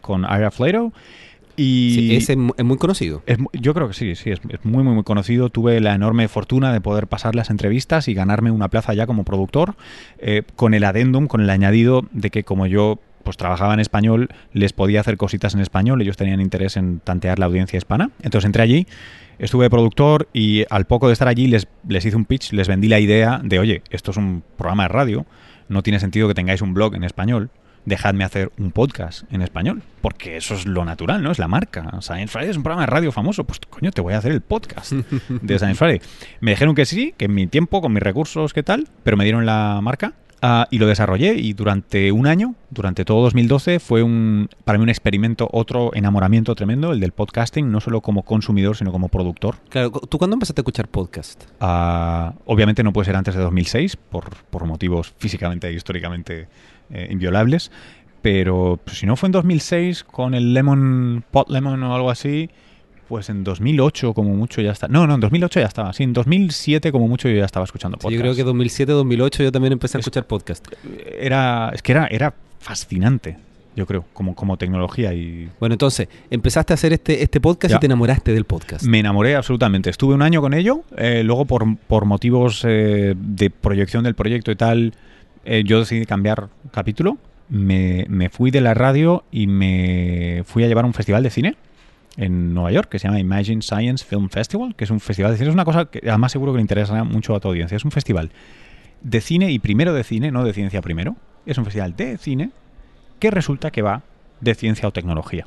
[0.00, 0.92] con Ira Flato.
[1.58, 3.22] Y Sí, es mu- es muy conocido.
[3.26, 5.50] es yo creo que sí, sí, es, es muy, muy, muy conocido.
[5.50, 9.24] Tuve la enorme fortuna de poder pasar las entrevistas y ganarme una plaza ya como
[9.24, 9.74] productor,
[10.18, 14.28] eh, con el adendum, con el añadido de que como yo pues trabajaba en español,
[14.54, 18.10] les podía hacer cositas en español, ellos tenían interés en tantear la audiencia hispana.
[18.22, 18.86] Entonces entré allí,
[19.38, 22.68] estuve de productor y al poco de estar allí les, les hice un pitch, les
[22.68, 25.26] vendí la idea de, oye, esto es un programa de radio,
[25.68, 27.50] no tiene sentido que tengáis un blog en español,
[27.88, 31.30] dejadme hacer un podcast en español, porque eso es lo natural, ¿no?
[31.30, 31.90] Es la marca.
[32.00, 34.40] Science Friday es un programa de radio famoso, pues coño, te voy a hacer el
[34.40, 36.00] podcast de Science Friday.
[36.40, 39.24] Me dijeron que sí, que en mi tiempo, con mis recursos, qué tal, pero me
[39.24, 40.12] dieron la marca.
[40.40, 44.84] ah, y lo desarrollé y durante un año, durante todo 2012, fue un, para mí
[44.84, 49.56] un experimento, otro enamoramiento tremendo, el del podcasting, no solo como consumidor, sino como productor.
[49.68, 51.44] Claro, ¿tú cuándo empezaste a escuchar podcast?
[51.60, 56.46] Ah, obviamente no puede ser antes de 2006 por, por motivos físicamente e históricamente
[56.90, 57.70] eh, inviolables,
[58.22, 62.50] pero pues, si no fue en 2006 con el Lemon Pot Lemon o algo así,
[63.08, 64.88] pues en 2008 como mucho ya está.
[64.88, 65.92] No, no, en 2008 ya estaba.
[65.92, 68.16] Sí, en 2007 como mucho yo ya estaba escuchando Sí, podcast.
[68.16, 70.66] yo creo que 2007, 2008 yo también empecé a Es- escuchar podcast.
[71.18, 73.36] era es que era era fascinante,
[73.76, 77.76] yo creo, como como tecnología y Bueno, entonces, empezaste a hacer este, este podcast Ya.
[77.76, 78.84] y te enamoraste del podcast.
[78.84, 79.88] Me enamoré absolutamente.
[79.88, 80.82] Estuve un año con ello.
[80.96, 84.92] eh, luego, por, por motivos eh, de proyección del proyecto y tal,
[85.50, 87.16] eh, yo decidí cambiar capítulo.
[87.48, 91.30] Me, me fui de la radio y me fui a llevar a un festival de
[91.30, 91.56] cine
[92.18, 95.38] en Nueva York que se llama Imagine Science Film Festival, que es un festival de
[95.38, 95.48] cine.
[95.48, 97.76] Es una cosa que además seguro que le interesa mucho a tu audiencia.
[97.76, 98.30] Es un festival
[99.00, 101.16] de cine y primero de cine, no de ciencia primero.
[101.46, 102.50] Es un festival de cine
[103.18, 104.02] que resulta que va
[104.42, 105.46] de ciencia o tecnología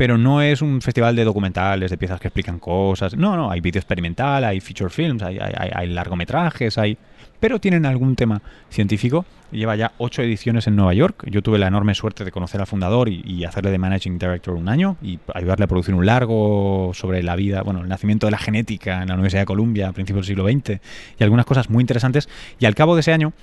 [0.00, 3.14] pero no es un festival de documentales, de piezas que explican cosas.
[3.14, 6.96] No, no, hay vídeo experimental, hay feature films, hay, largometrajes, hay...
[7.38, 8.40] Pero tienen algún tema
[8.70, 9.26] científico.
[9.52, 11.24] Lleva ya ocho ediciones en Nueva York.
[11.30, 14.54] Yo tuve la enorme suerte de conocer al fundador y, y hacerle de Managing Director
[14.54, 18.30] un año y ayudarle a producir un largo sobre la vida, bueno, el nacimiento de
[18.30, 20.80] la genética en la Universidad de Columbia a principios del siglo XX
[21.18, 22.26] y algunas cosas muy interesantes.
[22.58, 23.34] Y al cabo de ese año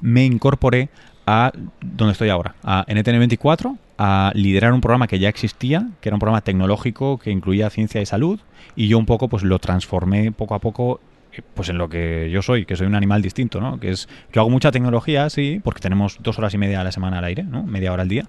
[0.00, 0.88] me incorporé
[1.26, 6.16] a donde estoy ahora, a NTN24, a liderar un programa que ya existía, que era
[6.16, 8.40] un programa tecnológico que incluía ciencia y salud,
[8.76, 11.00] y yo un poco pues lo transformé poco a poco
[11.32, 13.78] eh, pues en lo que yo soy, que soy un animal distinto, ¿no?
[13.78, 16.92] Que es, yo hago mucha tecnología, sí, porque tenemos dos horas y media a la
[16.92, 17.62] semana al aire, ¿no?
[17.64, 18.26] Media hora al día,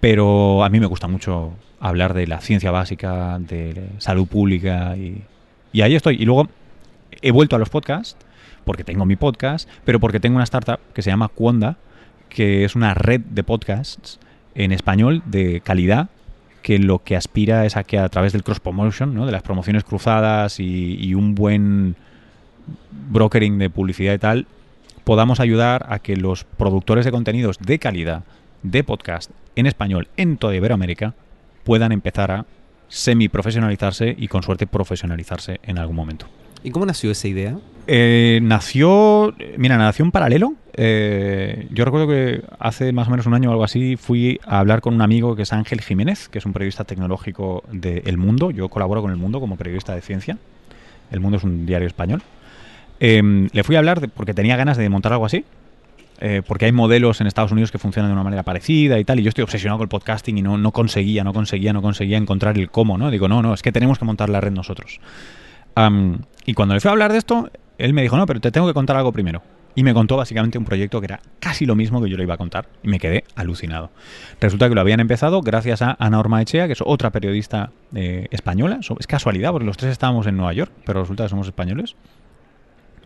[0.00, 5.22] pero a mí me gusta mucho hablar de la ciencia básica, de salud pública y,
[5.72, 6.16] y ahí estoy.
[6.16, 6.48] Y luego
[7.22, 8.16] he vuelto a los podcasts,
[8.64, 11.76] porque tengo mi podcast, pero porque tengo una startup que se llama Cuonda,
[12.30, 14.18] que es una red de podcasts
[14.54, 16.08] en español de calidad
[16.62, 19.26] que lo que aspira es a que a través del cross promotion, ¿no?
[19.26, 21.96] de las promociones cruzadas y, y un buen
[23.10, 24.46] brokering de publicidad y tal,
[25.04, 28.24] podamos ayudar a que los productores de contenidos de calidad
[28.62, 31.14] de podcast en español en toda Iberoamérica
[31.64, 32.46] puedan empezar a
[32.88, 36.26] semi-profesionalizarse y con suerte profesionalizarse en algún momento.
[36.62, 37.56] ¿Y cómo nació esa idea?
[37.86, 40.54] Eh, nació, mira, nació en paralelo.
[40.74, 44.60] Eh, yo recuerdo que hace más o menos un año o algo así fui a
[44.60, 48.16] hablar con un amigo que es Ángel Jiménez, que es un periodista tecnológico de El
[48.18, 48.50] Mundo.
[48.50, 50.38] Yo colaboro con El Mundo como periodista de ciencia.
[51.10, 52.22] El Mundo es un diario español.
[53.00, 55.44] Eh, le fui a hablar de- porque tenía ganas de montar algo así.
[56.22, 59.18] eh, porque hay modelos en Estados Unidos que funcionan de una manera parecida y tal,
[59.20, 62.18] y yo estoy obsesionado con el podcasting y no, no conseguía, no conseguía, no conseguía
[62.18, 63.10] encontrar el cómo, ¿no?
[63.10, 65.00] Digo, no, no, es que tenemos que montar la red nosotros.
[65.76, 68.50] Am, y cuando le fui a hablar de esto, él me dijo, no, pero te
[68.50, 69.40] tengo que contar algo primero.
[69.74, 72.34] Y me contó básicamente un proyecto que era casi lo mismo que yo le iba
[72.34, 72.66] a contar.
[72.82, 73.90] Y me quedé alucinado.
[74.40, 78.26] Resulta que lo habían empezado gracias a Ana Orma Echea, que es otra periodista eh,
[78.30, 78.80] española.
[78.98, 81.94] Es casualidad, porque los tres estábamos en Nueva York, pero resulta que somos españoles.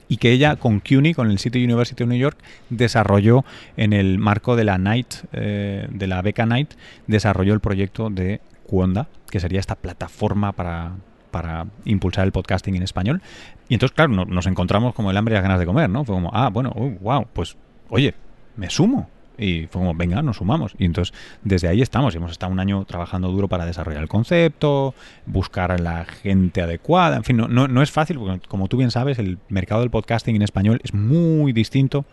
[0.07, 2.39] y que ella con CUNY, con el City University of New York,
[2.69, 3.45] desarrolló
[3.79, 6.75] en el marco de la Knight, eh, de la beca Knight,
[7.07, 10.93] desarrolló el proyecto de Cuonda, que sería esta plataforma para,
[11.35, 13.20] para impulsar el podcasting en español.
[13.68, 16.05] Y entonces, claro, nos encontramos como el hambre y las ganas de comer, ¿no?
[16.05, 16.70] Fue como, ah, bueno,
[17.01, 17.57] wow, pues,
[17.89, 18.14] oye,
[18.55, 19.11] me sumo.
[19.37, 20.76] Y fue como, venga, nos sumamos.
[20.78, 21.12] Y entonces,
[21.43, 22.14] desde ahí estamos.
[22.14, 24.95] Hemos estado un año trabajando duro para desarrollar el concepto,
[25.26, 27.16] buscar a la gente adecuada.
[27.16, 29.91] En fin, no, no, no es fácil, porque como tú bien sabes, el mercado del
[29.91, 32.05] podcasting en español es muy distinto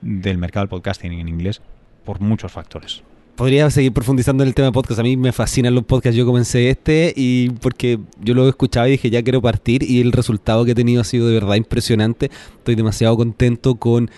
[0.00, 1.62] del mercado del podcasting en inglés
[2.04, 3.04] por muchos factores
[3.36, 5.00] podría seguir profundizando en el tema de podcast.
[5.00, 6.16] A mí me fascinan los podcasts.
[6.16, 10.12] Yo comencé este y porque yo lo escuchaba y dije ya quiero partir y el
[10.12, 12.30] resultado que he tenido ha sido de verdad impresionante.
[12.58, 14.10] Estoy demasiado contento con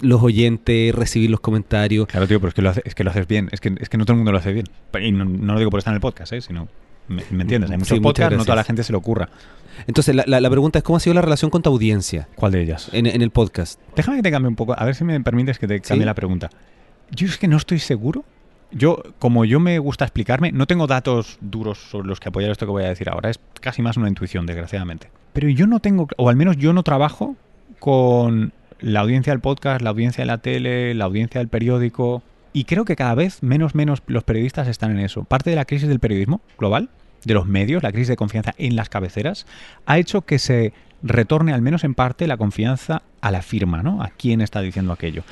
[0.00, 2.06] los oyentes, recibir los comentarios.
[2.06, 3.48] Claro, tío, pero es que lo, es que lo haces bien.
[3.52, 4.66] Es que, es que no todo el mundo lo hace bien.
[5.00, 6.40] Y no, lo digo por estar en el podcast, ¿eh?
[6.40, 6.68] sino...
[7.08, 7.70] ¿Me, entiendes?
[7.70, 9.28] Hay muchos podcasts, no toda la gente se le ocurra.
[9.86, 12.28] Entonces, la, la, pregunta es, ¿cómo ha sido la relación con tu audiencia?
[12.36, 12.88] ¿Cuál de ellas?
[12.92, 13.80] En, en el podcast.
[13.96, 16.14] Déjame que te cambie un poco, a ver si me permites que te cambie la
[16.14, 16.48] pregunta.
[17.10, 18.24] Yo es que no estoy seguro.
[18.72, 22.66] Yo, como yo me gusta explicarme, no tengo datos duros sobre los que apoyar esto
[22.66, 23.30] que voy a decir ahora.
[23.30, 25.10] Es casi más una intuición, desgraciadamente.
[25.32, 27.36] Pero yo no tengo, o al menos yo no trabajo
[27.78, 32.22] con la audiencia del podcast, la audiencia de la tele, la audiencia del periódico.
[32.52, 35.24] Y creo que cada vez menos, menos los periodistas están en eso.
[35.24, 36.88] Parte de la crisis del periodismo global,
[37.24, 39.46] de los medios, la crisis de confianza en las cabeceras,
[39.86, 44.02] ha hecho que se retorne al menos en parte la confianza a la firma, ¿no?
[44.02, 45.22] A quién está diciendo aquello.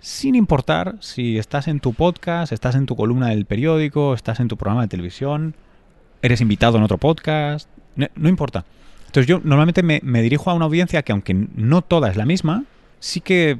[0.00, 4.48] Sin importar si estás en tu podcast, estás en tu columna del periódico, estás en
[4.48, 5.54] tu programa de televisión,
[6.22, 8.64] eres invitado en otro podcast, no, importa.
[9.06, 12.24] Entonces yo normalmente me, me dirijo a una audiencia que aunque no toda es la
[12.24, 12.64] misma,
[12.98, 13.58] sí que,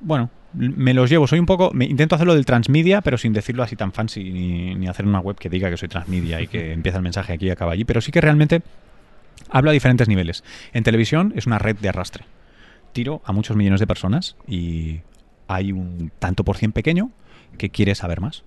[0.00, 1.26] bueno, me los llevo.
[1.26, 1.70] Soy un poco.
[1.72, 5.36] Me, intento hacerlo del transmedia, pero sin decirlo así tan fancy, ni, hacer una web
[5.36, 7.84] que diga que soy transmedia y que empieza el mensaje aquí y acaba allí.
[7.84, 8.62] Pero sí que realmente
[9.50, 10.44] hablo a diferentes niveles.
[10.72, 12.24] En televisión es una red de arrastre.
[12.92, 15.00] Tiro a muchos millones de personas y
[15.50, 17.10] hay un tanto por cien pequeño
[17.58, 18.44] que quiere saber más.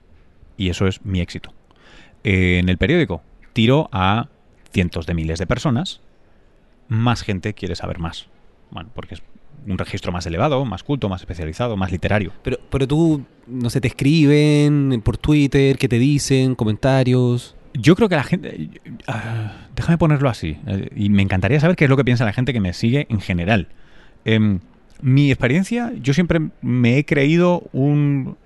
[0.58, 1.54] Y eso es mi éxito.
[2.24, 3.22] en el periódico
[3.54, 4.30] tiro a
[4.72, 6.02] cientos de miles de personas.
[6.88, 8.28] Más gente quiere saber más.
[8.72, 9.24] Bueno, porque es
[9.68, 12.32] un registro más elevado, más culto, más especializado, más literario.
[12.44, 16.56] Pero, pero tú, no sé, te escriben por Twitter, ¿qué te dicen?
[16.56, 17.56] ¿Comentarios?
[17.74, 18.70] Yo creo que la gente...
[19.08, 20.58] Ah, déjame ponerlo así.
[20.68, 23.08] Eh, y me encantaría saber qué es lo que piensa la gente que me sigue
[23.10, 23.70] en general.
[24.26, 24.60] Em,
[25.04, 28.38] mi experiencia, yo siempre me he creído un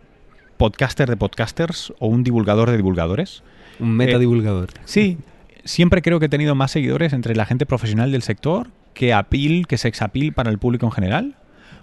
[0.57, 3.43] podcaster de podcasters o un divulgador de divulgadores.
[3.79, 4.69] Un metadivulgador.
[4.69, 5.17] Eh, sí,
[5.65, 9.67] siempre creo que he tenido más seguidores entre la gente profesional del sector que appeal,
[9.67, 11.35] que sex appeal para el público en general.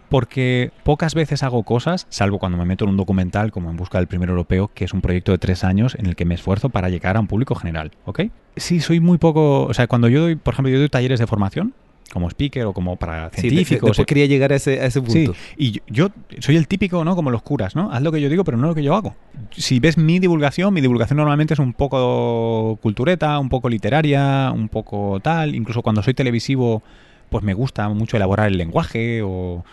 [0.08, 3.98] Porque pocas veces hago cosas, salvo cuando me meto en un documental como En Busca
[3.98, 6.68] del Primer Europeo, que es un proyecto de tres años en el que me esfuerzo
[6.68, 8.22] para llegar a un público general, ¿ok?
[8.56, 9.64] Sí, soy muy poco...
[9.64, 11.74] O sea, cuando yo doy, por ejemplo, yo doy talleres de formación,
[12.12, 13.96] como speaker o como para científicos.
[13.96, 15.34] Sí, quería llegar a ese, a ese punto.
[15.34, 17.16] Sí, y yo, soy el típico, ¿no?
[17.16, 17.90] Como los curas, ¿no?
[17.90, 19.16] Haz lo que yo digo, pero no lo que yo hago.
[19.50, 24.68] Si ves mi divulgación, mi divulgación normalmente es un poco cultureta, un poco literaria, un
[24.68, 25.54] poco tal.
[25.54, 26.82] Incluso cuando soy televisivo,
[27.30, 29.64] pues me gusta mucho elaborar el lenguaje o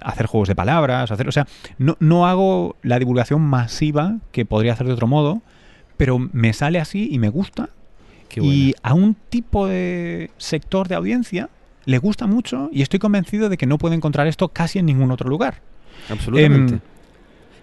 [0.00, 1.46] hacer juegos de palabras, hacer, o sea,
[1.78, 5.40] no, no hago la divulgación masiva que podría hacer de otro modo,
[5.96, 7.70] pero me sale así y me gusta.
[8.34, 11.48] y a un tipo de sector de audiencia
[11.88, 15.10] le gusta mucho y estoy convencido de que no puede encontrar esto casi en ningún
[15.10, 15.62] otro lugar.
[16.10, 16.74] Absolutamente.
[16.74, 16.80] Em,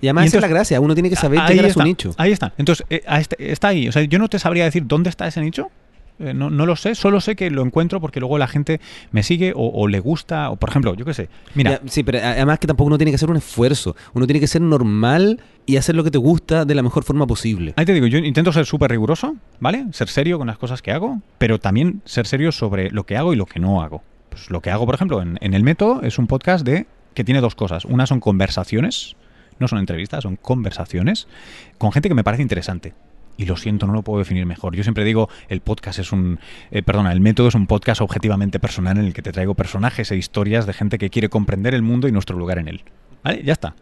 [0.02, 2.12] y además esa es la gracia, uno tiene que saber llegar a su nicho.
[2.18, 2.52] Ahí está.
[2.58, 3.88] Entonces, eh, este, está ahí.
[3.88, 5.70] O sea, yo no te sabría decir dónde está ese nicho.
[6.18, 8.80] Eh, no, no, lo sé, solo sé que lo encuentro porque luego la gente
[9.12, 11.30] me sigue o, le gusta, o por ejemplo, yo qué sé.
[11.54, 11.82] Mira.
[11.86, 13.96] sí, pero además que tampoco uno tiene que hacer un esfuerzo.
[14.14, 17.28] Uno tiene que ser normal y hacer lo que te gusta de la mejor forma
[17.28, 17.74] posible.
[17.76, 19.86] Ahí te digo, yo intento ser súper riguroso, ¿vale?
[19.92, 23.34] Ser serio con las cosas que hago, pero también ser serio sobre lo que hago
[23.34, 24.02] y lo que no hago.
[24.36, 27.40] Pues lo que hago, por ejemplo, en, El Método es un podcast de que tiene
[27.40, 27.86] dos cosas.
[27.86, 29.16] Una son conversaciones,
[29.60, 31.30] no son entrevistas, son conversaciones
[31.78, 32.94] con gente que me parece interesante.
[33.38, 34.76] Y lo siento, no lo puedo definir mejor.
[34.76, 36.40] Yo siempre digo, el podcast es un...
[36.72, 40.12] Eh, perdona, el método es un podcast objetivamente personal en el que te traigo personajes
[40.12, 42.84] e historias de gente que quiere comprender el mundo y nuestro lugar en él.
[43.24, 43.42] ¿Vale?
[43.42, 43.74] Ya está.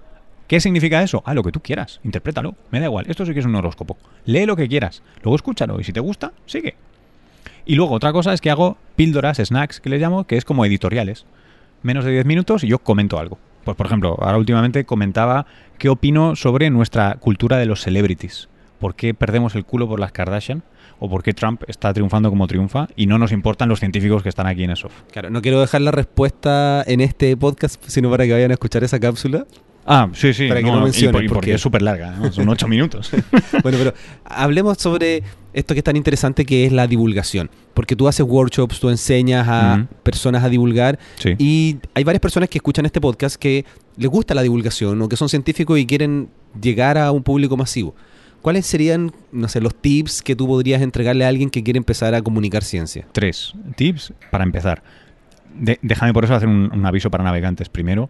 [0.47, 1.23] ¿Qué significa eso?
[1.25, 1.99] Ah, lo que tú quieras.
[2.03, 2.53] Interprétalo.
[2.69, 3.05] Me da igual.
[3.09, 3.97] Esto sí que es un horóscopo.
[4.25, 5.01] Lee lo que quieras.
[5.23, 5.79] Luego escúchalo.
[5.79, 6.75] Y si te gusta, sigue.
[7.65, 10.65] Y luego otra cosa es que hago píldoras, snacks, que les llamo, que es como
[10.65, 11.25] editoriales.
[11.81, 13.37] Menos de 10 minutos y yo comento algo.
[13.63, 15.45] Pues por ejemplo, ahora últimamente comentaba
[15.77, 18.49] qué opino sobre nuestra cultura de los celebrities.
[18.79, 20.63] ¿Por qué perdemos el culo por las Kardashian?
[20.99, 22.87] ¿O por qué Trump está triunfando como triunfa?
[22.97, 24.89] Y no nos importan los científicos que están aquí en eso.
[25.11, 28.83] Claro, no quiero dejar la respuesta en este podcast, sino para que vayan a escuchar
[28.83, 29.45] esa cápsula.
[29.85, 30.47] Ah, sí, sí.
[30.47, 32.31] Para que no y menciones, por- y porque, porque- es súper larga, ¿no?
[32.31, 33.11] son ocho minutos.
[33.63, 33.93] Bueno, pero
[34.25, 35.23] hablemos sobre
[35.53, 37.49] esto que es tan interesante que es la divulgación.
[37.73, 39.95] Porque tú haces workshops, tú enseñas a Ujú.
[40.03, 41.35] personas a divulgar Sí.
[41.37, 43.65] y hay varias personas que escuchan este podcast que
[43.97, 46.29] les gusta la divulgación o que son científicos y quieren
[46.61, 47.95] llegar a un público masivo.
[48.41, 52.13] ¿Cuáles serían, no sé, los tips que tú podrías entregarle a alguien que quiere empezar
[52.13, 53.05] a comunicar ciencia?
[53.11, 54.83] Tres tips para empezar.
[55.57, 58.09] De- déjame por eso hacer un, un aviso para navegantes primero.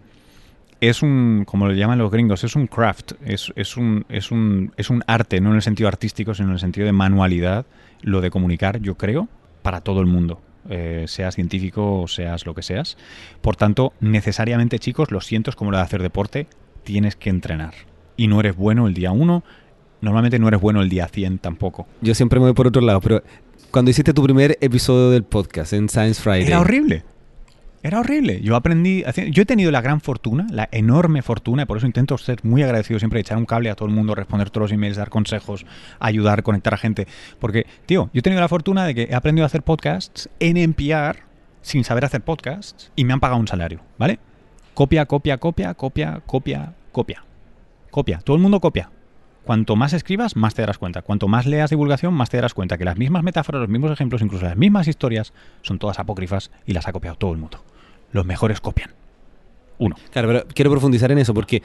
[0.84, 4.74] Es un, como lo llaman los gringos, es un craft, es, es un, es, un,
[4.76, 7.66] es un arte, no en el sentido artístico, sino en el sentido de manualidad,
[8.02, 9.30] lo de comunicar, yo creo,
[9.62, 12.98] para todo el mundo, eh, seas científico o seas lo que seas.
[13.40, 16.48] Por tanto, necesariamente, chicos, lo siento, es como lo de hacer deporte,
[16.84, 17.74] tienes que entrenar.
[18.18, 19.46] Y no eres bueno el día uno,
[20.02, 21.88] normalmente no eres bueno el día 100 tampoco.
[22.02, 23.24] Yo siempre me voy por otro lado, pero
[23.72, 27.06] cuando hiciste tu primer episodio del podcast en Science Friday, Era horrible.
[27.84, 28.40] Era horrible.
[28.42, 29.04] Yo aprendí.
[29.32, 32.64] Yo he tenido la gran fortuna, la enorme fortuna, y por eso intento ser muy
[32.64, 35.66] agradecido siempre, echar un cable a todo el mundo, responder todos los emails, dar consejos,
[36.00, 37.08] ayudar, conectar a gente.
[37.40, 40.56] Porque, tío, yo he tenido la fortuna de que he aprendido a hacer podcasts en
[40.56, 41.24] NPR
[41.62, 44.18] sin saber hacer podcasts y me han pagado un salario, ¿vale?
[44.74, 47.24] Copia, copia, copia, copia, copia, copia.
[47.92, 48.20] Copia.
[48.24, 48.92] Todo el mundo copia.
[49.44, 51.02] Cuanto más escribas, más te darás cuenta.
[51.02, 54.22] Cuanto más leas divulgación, más te darás cuenta que las mismas metáforas, los mismos ejemplos,
[54.22, 57.62] incluso las mismas historias, son todas apócrifas y las ha copiado todo el mundo.
[58.14, 58.92] Los mejores copian.
[59.80, 59.96] Uno.
[60.12, 61.62] Claro, pero quiero profundizar en eso porque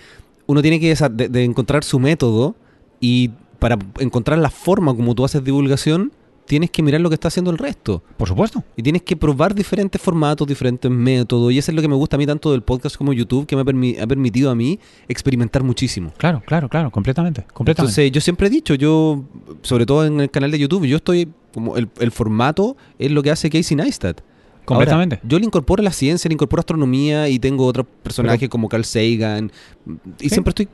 [0.47, 2.57] uno tiene que de, de encontrar su método
[3.01, 3.31] y
[3.61, 6.13] para encontrar la forma como tú haces divulgación,
[6.47, 8.03] tienes que mirar lo que está haciendo el resto.
[8.17, 8.65] Por supuesto.
[8.75, 11.53] Y tienes que probar diferentes formatos, diferentes métodos.
[11.53, 13.55] Y eso es lo que me gusta a mí tanto del podcast como YouTube, que
[13.55, 14.79] me ha, permi- ha permitido a mí
[15.09, 16.13] experimentar muchísimo.
[16.17, 16.91] Claro, claro, claro.
[16.91, 17.43] Completamente.
[17.53, 17.83] Completamente.
[18.01, 19.25] Entonces, yo siempre he dicho, yo,
[19.61, 23.23] sobre todo en el canal de YouTube, yo estoy como el, el formato es lo
[23.23, 24.23] que hace Casey Neistat.
[24.69, 25.17] Completamente.
[25.17, 28.85] Ahora, yo le incorporo la ciencia, le incorporo astronomía y tengo otros personajes como Carl
[28.85, 29.51] Sagan.
[30.21, 30.29] Y Sí.
[30.31, 30.69] siempre estoy.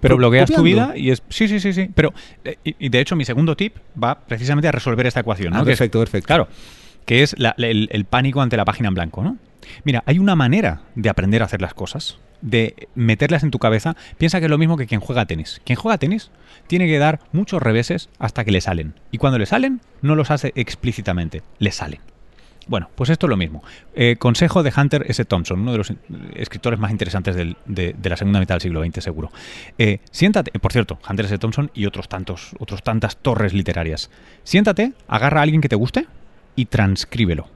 [0.00, 1.22] Pero bloqueas tu vida y es...
[1.28, 1.90] Sí, sí, sí, sí.
[1.94, 2.12] Pero,
[2.44, 5.52] eh, y, y de hecho, mi segundo tip va precisamente a resolver esta ecuación.
[5.52, 5.58] ¿no?
[5.58, 6.26] Ah, es- perfecto, perfecto.
[6.26, 6.48] Claro,
[7.06, 9.36] que es la- la- el, el pánico ante la página en blanco, ¿no?
[9.84, 13.96] Mira, hay una manera de aprender a hacer las cosas, de meterlas en tu cabeza.
[14.18, 15.60] Piensa que es lo mismo que quien juega tenis.
[15.64, 16.30] Quien juega tenis
[16.66, 18.94] tiene que dar muchos reveses hasta que le salen.
[19.10, 22.00] Y cuando le salen, no los hace explícitamente, le salen.
[22.66, 23.62] Bueno, pues esto es lo mismo.
[23.94, 25.24] Eh, consejo de Hunter S.
[25.26, 25.92] Thompson, uno de los
[26.34, 29.30] escritores más interesantes del- de, de la segunda mitad del siglo XX, seguro.
[29.76, 31.36] Eh, siéntate, por cierto, Hunter S.
[31.38, 34.10] Thompson y otros tantos, otros tantas torres literarias.
[34.44, 36.06] Siéntate, agarra a alguien que te guste
[36.56, 37.48] y transcríbelo.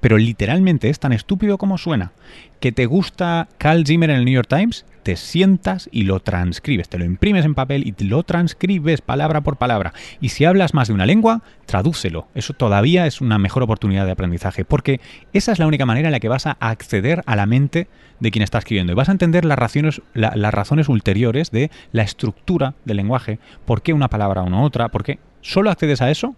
[0.00, 2.12] Pero literalmente es tan estúpido como suena.
[2.60, 6.90] Que te gusta Carl Zimmer en el New York Times, te sientas y lo transcribes,
[6.90, 9.94] te lo imprimes en papel y te lo transcribes palabra por palabra.
[10.20, 12.28] Y si hablas más de una lengua, tradúcelo.
[12.34, 15.00] Eso todavía es una mejor oportunidad de aprendizaje, porque
[15.32, 17.88] esa es la única manera en la que vas a acceder a la mente
[18.20, 18.92] de quien está escribiendo.
[18.92, 23.38] Y vas a entender las razones, la- las razones ulteriores de la estructura del lenguaje,
[23.64, 26.36] por qué una palabra o una otra, por qué solo accedes a eso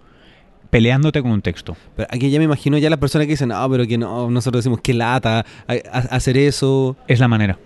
[0.71, 1.77] peleándote con un texto.
[1.97, 4.63] Pero aquí ya me imagino ya las personas que dicen, no, pero que no, nosotros
[4.63, 6.97] decimos que lata hacer eso.
[7.09, 7.59] Es la manera.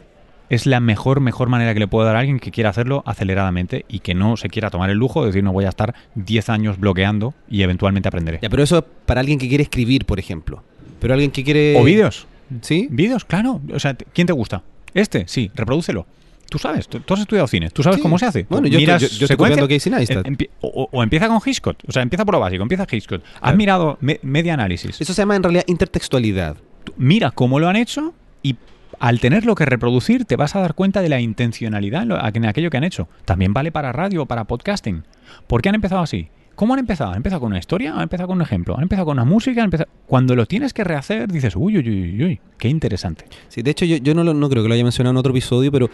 [0.51, 3.85] Es la mejor, mejor manera que le puedo dar a alguien que quiera hacerlo aceleradamente
[3.89, 6.49] y que no se quiera tomar el lujo de decir no voy a estar 10
[6.51, 8.39] años bloqueando y eventualmente aprenderé.
[8.43, 10.63] Ya, pero eso es para alguien que quiere escribir, por ejemplo.
[11.01, 11.77] Pero alguien que quiere.
[11.79, 12.27] O vídeos.
[12.61, 12.89] ¿Sí?
[12.91, 13.61] Vídeos, claro.
[13.73, 14.63] O sea, ¿quién te gusta?
[14.93, 16.07] Este, sí, reprodúcelo.
[16.51, 18.03] Tú sabes, tú, tú has estudiado cine, tú sabes Sí.
[18.03, 18.47] cómo se hace.
[18.49, 20.27] Bueno, yo Miras estoy- yo- yo estoy secuencia, copiando Casey Neistat.
[20.27, 23.23] empie- o, empieza con Hitchcock, o sea, empieza por lo básico, empieza Hitchcock.
[23.37, 23.57] Has Claro.
[23.57, 25.01] mirado me- media análisis.
[25.01, 26.57] Eso se llama en realidad intertextualidad.
[26.97, 28.55] Mira cómo lo han hecho y
[29.01, 32.19] al tener lo que reproducir te vas a dar cuenta de la intencionalidad en, lo-
[32.27, 33.09] en aquello que han hecho.
[33.25, 35.05] También vale para radio o para podcasting.
[35.47, 36.29] ¿Por qué han empezado así?
[36.55, 37.11] ¿Cómo han empezado?
[37.11, 37.95] ¿Han empezado con una historia?
[37.95, 38.77] ¿Han empezado con un ejemplo?
[38.77, 39.61] ¿Han empezado con una música?
[39.61, 43.25] ¿Han empezado- Cuando lo tienes que rehacer dices, uy, uy, uy, uy, qué interesante.
[43.49, 45.91] Sí, de hecho, yo, no, lo- creo que lo haya mencionado en otro episodio, pero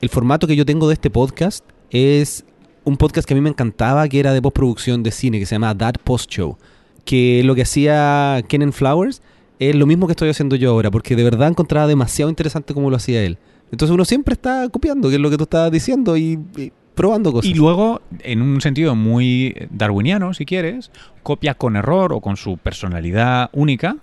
[0.00, 2.44] el formato que yo tengo de este podcast es
[2.84, 5.56] un podcast que a mí me encantaba, que era de postproducción de cine, que se
[5.56, 6.56] llama That Post Show.
[7.04, 9.22] Que lo que hacía Kenan Flowers
[9.58, 12.90] es lo mismo que estoy haciendo yo ahora, porque de verdad encontraba demasiado interesante cómo
[12.90, 13.38] lo hacía él.
[13.70, 17.32] Entonces uno siempre está copiando, que es lo que tú estabas diciendo, y, y probando
[17.32, 17.50] cosas.
[17.50, 20.90] Y luego, en un sentido muy darwiniano, si quieres,
[21.22, 23.96] copia con error o con su personalidad única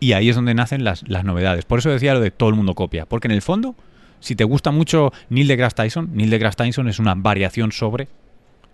[0.00, 1.64] y ahí es donde nacen las, las novedades.
[1.64, 3.74] Por eso decía lo de todo el mundo copia, porque en el fondo,
[4.20, 8.08] si te gusta mucho Neil deGrasse Tyson, Neil deGrasse Tyson es una variación sobre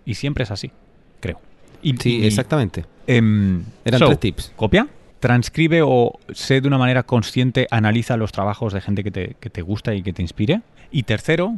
[0.05, 0.71] y siempre es así,
[1.19, 1.39] creo.
[1.81, 2.85] Y, sí, y, exactamente.
[3.07, 4.53] em, Eran so, tres tips.
[4.55, 4.87] Copia,
[5.25, 9.49] transcribe o sé de una manera consciente, analiza los trabajos de gente que te, que
[9.49, 10.61] te gusta y que te inspire.
[10.91, 11.55] Y tercero,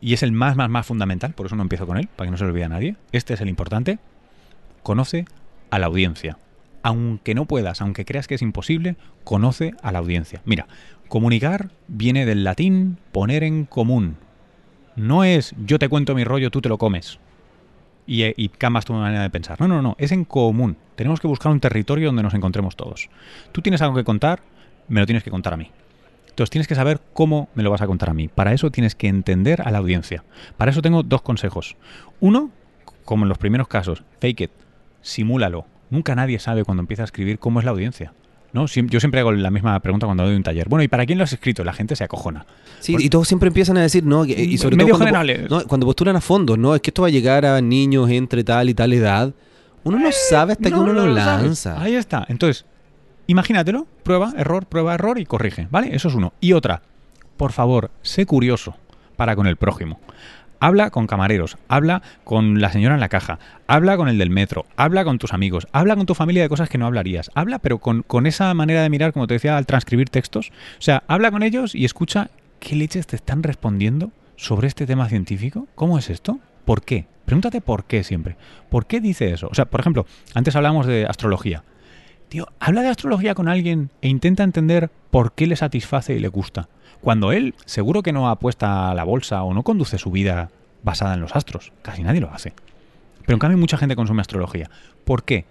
[0.00, 2.30] y es el más, más, más fundamental, por eso no empiezo con él, para que
[2.30, 3.98] no se lo olvide a nadie, este es el importante,
[4.84, 5.24] conoce
[5.70, 6.38] a la audiencia.
[6.84, 8.94] Aunque no puedas, aunque creas que es imposible,
[9.24, 10.40] conoce a la audiencia.
[10.44, 10.68] Mira,
[11.08, 14.14] comunicar viene del latín poner en común.
[14.94, 17.18] no es yo te cuento mi rollo, tú te lo comes
[18.08, 19.60] y, y cambias tu manera de pensar.
[19.60, 20.78] No, no, no, es en común.
[20.96, 23.10] Tenemos que buscar un territorio donde nos encontremos todos.
[23.52, 24.40] Tú tienes algo que contar,
[24.88, 25.70] me lo tienes que contar a mí.
[26.30, 28.28] Entonces tienes que saber cómo me lo vas a contar a mí.
[28.28, 30.24] Para eso tienes que entender a la audiencia.
[30.56, 31.76] Para eso tengo dos consejos.
[32.20, 32.50] Uno,
[33.04, 34.50] como en los primeros casos, fake it,
[35.02, 35.66] simúlalo.
[35.90, 38.12] Nunca nadie sabe cuando empieza a escribir cómo es la audiencia.
[38.52, 38.66] ¿No?
[38.66, 40.68] Yo siempre hago la misma pregunta cuando doy un taller.
[40.68, 41.64] Bueno, ¿y para quién lo has escrito?
[41.64, 42.46] La gente se acojona.
[42.80, 44.24] Sí, y todos siempre empiezan a decir, ¿no?
[44.24, 45.50] Y sobre todo cuando, generales.
[45.50, 45.64] ¿no?
[45.66, 46.74] cuando postulan a fondos, ¿no?
[46.74, 49.32] Es que esto va a llegar a niños entre tal y tal edad.
[49.84, 51.80] Uno no sabe hasta que uno lo, lanza.
[51.80, 52.26] Ahí está.
[52.28, 52.64] Entonces,
[53.26, 55.94] imagínatelo, prueba, error, prueba, error y corrige, ¿vale?
[55.94, 56.32] Eso es uno.
[56.40, 56.82] Y otra,
[57.36, 58.74] por favor, sé curioso
[59.16, 60.00] para con el prójimo.
[60.60, 63.38] Habla con camareros, habla con la señora en la caja,
[63.68, 66.68] habla con el del metro, habla con tus amigos, habla con tu familia de cosas
[66.68, 70.10] que no hablarías, habla pero con, esa manera de mirar, como te decía, al transcribir
[70.10, 70.50] textos.
[70.78, 75.08] O sea, habla con ellos y escucha qué leches te están respondiendo sobre este tema
[75.08, 75.68] científico.
[75.76, 76.40] ¿Cómo es esto?
[76.64, 77.06] ¿Por qué?
[77.24, 78.36] Pregúntate por qué siempre.
[78.68, 79.48] ¿Por qué dice eso?
[79.50, 81.62] O sea, por ejemplo, antes hablamos de astrología.
[82.28, 86.28] Tío, habla de astrología con alguien e intenta entender por qué le satisface y le
[86.28, 86.68] gusta.
[87.00, 90.50] Cuando él seguro que no apuesta a la bolsa o no conduce su vida
[90.82, 91.72] basada en los astros.
[91.82, 92.52] Casi nadie lo hace.
[93.22, 94.70] Pero en cambio mucha gente consume astrología.
[95.04, 95.44] ¿Por qué?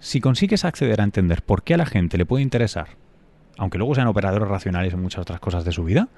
[0.00, 2.88] Si consigues acceder a entender por qué a la gente le puede interesar,
[3.56, 6.08] aunque luego sean operadores racionales en muchas otras cosas de su vida,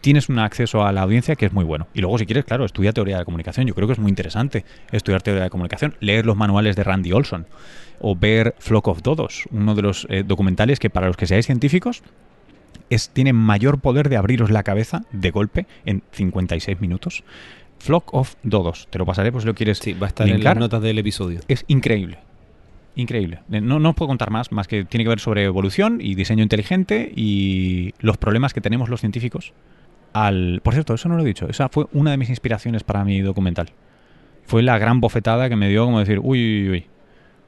[0.00, 1.86] tienes un acceso a la audiencia que es muy bueno.
[1.94, 3.66] Y luego, si quieres, claro, estudia teoría de comunicación.
[3.66, 7.12] Yo creo que es muy interesante estudiar teoría de comunicación, leer los manuales de Randy
[7.12, 7.46] Olson
[8.00, 11.46] o ver Flock of Dodos, uno de los eh, documentales que para los que seáis
[11.46, 12.02] científicos
[12.94, 17.24] es, tiene mayor poder de abriros la cabeza de golpe en 56 minutos.
[17.78, 18.88] Flock of Dodos.
[18.90, 19.78] Te lo pasaré por si lo quieres.
[19.78, 21.40] Sí, va a estar en las notas del episodio.
[21.48, 22.18] Es increíble.
[22.96, 23.40] Increíble.
[23.48, 26.42] No, no os puedo contar más, más que tiene que ver sobre evolución y diseño
[26.42, 29.52] inteligente y los problemas que tenemos los científicos
[30.12, 30.60] al...
[30.62, 31.48] Por cierto, eso no lo he dicho.
[31.48, 33.70] Esa fue una de mis inspiraciones para mi documental.
[34.46, 36.86] Fue la gran bofetada que me dio como decir, uy, uy, uy,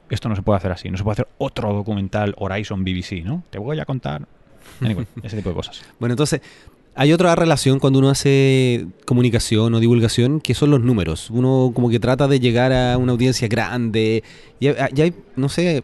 [0.09, 0.89] esto no se puede hacer así.
[0.89, 3.43] No se puede hacer otro documental Horizon BBC, ¿no?
[3.49, 4.27] Te voy a contar.
[5.23, 5.81] Ese tipo de cosas.
[5.99, 6.41] Bueno, entonces,
[6.95, 11.29] hay otra relación cuando uno hace comunicación o divulgación que son los números.
[11.29, 14.23] Uno como que trata de llegar a una audiencia grande.
[14.59, 15.83] Y hay, no sé,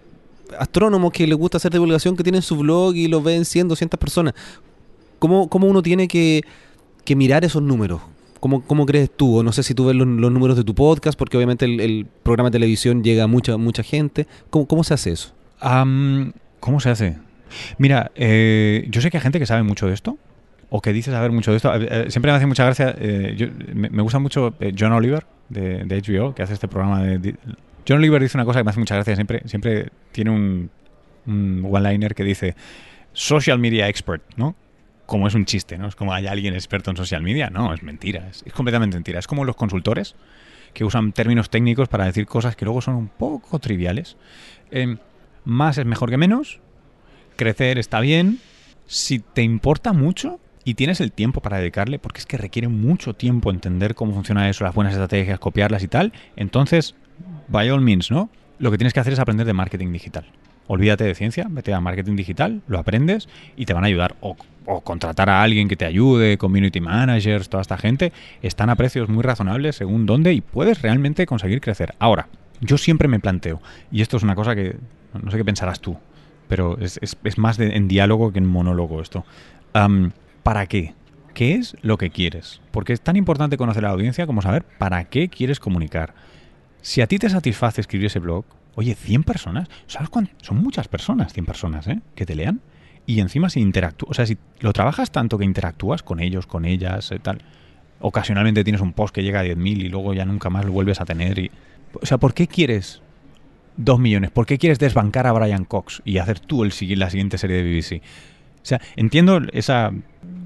[0.57, 3.99] astrónomos que les gusta hacer divulgación que tienen su blog y lo ven 100, 200
[3.99, 4.33] personas.
[5.19, 6.43] ¿Cómo, cómo uno tiene que
[7.03, 8.01] que mirar esos números.
[8.39, 9.37] ¿Cómo, ¿Cómo, crees tú?
[9.37, 12.49] O no sé si tú ves los, números de tu podcast, porque obviamente el, programa
[12.49, 14.27] de televisión llega a mucha, mucha gente.
[14.49, 15.33] ¿Cómo, cómo se hace eso?
[16.59, 17.17] ¿Cómo se hace?
[17.77, 20.17] Mira, eh, yo sé que hay gente que sabe mucho de esto,
[20.69, 21.73] o que dice saber mucho de esto.
[21.75, 26.43] Eh, siempre me hace mucha gracia, eh, me, gusta mucho John Oliver de, HBO, que
[26.43, 27.35] hace este programa de,
[27.87, 30.69] John Oliver dice una cosa que me hace mucha gracia, siempre, siempre tiene un,
[31.27, 32.55] un one-liner que dice
[33.11, 34.55] social media expert, ¿no?
[35.05, 35.87] como es un chiste, ¿no?
[35.87, 37.49] Es como hay alguien experto en social media.
[37.49, 39.19] No, es mentira, es, completamente mentira.
[39.19, 40.15] Es como los consultores
[40.73, 44.17] que usan términos técnicos para decir cosas que luego son un poco triviales.
[44.71, 44.97] Em,
[45.45, 46.59] más es mejor que menos.
[47.35, 48.39] Crecer está bien.
[48.85, 53.13] Si te importa mucho y tienes el tiempo para dedicarle, porque es que requiere mucho
[53.13, 56.95] tiempo entender cómo funciona eso, las buenas estrategias, copiarlas y tal, entonces,
[57.47, 58.29] by all means, ¿no?
[58.59, 60.25] Lo que tienes que hacer es aprender de marketing digital.
[60.67, 63.27] Olvídate de ciencia, vete a marketing digital, lo aprendes
[63.57, 64.15] y te van a ayudar.
[64.21, 64.37] O,
[64.81, 69.21] contratar a alguien que te ayude, community managers, toda esta gente, están a precios muy
[69.21, 71.95] razonables según dónde y puedes realmente conseguir crecer.
[71.99, 72.29] Ahora,
[72.61, 73.61] yo siempre me planteo,
[73.91, 74.77] y esto es una cosa que
[75.21, 75.97] no sé qué pensarás tú,
[76.47, 76.99] pero es,
[77.37, 79.25] más en diálogo que en monólogo esto.
[80.43, 80.93] ¿Para qué?
[81.33, 82.61] ¿Qué es lo que quieres?
[82.71, 86.13] Porque es tan importante conocer a la audiencia como saber para qué quieres comunicar.
[86.81, 89.69] Si a ti te satisface escribir ese blog, Oye, 100 personas.
[89.87, 90.31] ¿Sabes cuánto?
[90.41, 92.01] Son muchas personas, 100 personas, ¿eh?
[92.15, 92.61] Que te lean.
[93.05, 96.65] Y encima si interactúas, o sea, si lo trabajas tanto que interactúas con ellos, con
[96.65, 97.39] ellas, eh, tal.
[97.99, 101.01] Ocasionalmente tienes un post que llega a 10.000 y luego ya nunca más lo vuelves
[101.01, 101.37] a tener.
[101.37, 101.51] Y,
[102.01, 103.01] o sea, ¿por qué quieres
[103.77, 104.31] 2 millones?
[104.31, 107.63] ¿Por qué quieres desbancar a Brian Cox y hacer tú el, la siguiente serie de
[107.63, 108.01] BBC?
[108.61, 109.91] O sea, entiendo esa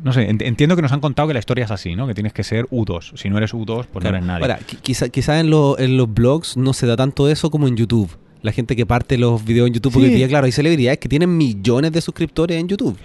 [0.03, 2.07] no sé, entiendo que nos han contado que la historia es así, ¿no?
[2.07, 3.17] Que tienes que ser U2.
[3.17, 4.43] Si no eres U2, pues no eres nadie.
[4.43, 8.09] Ahora, quizá, quizá en, en los blogs no se da tanto eso como en YouTube.
[8.41, 11.35] La gente que parte los videos en YouTube, porque día, claro, hay celebridades que tienen
[11.35, 12.97] millones de suscriptores en YouTube.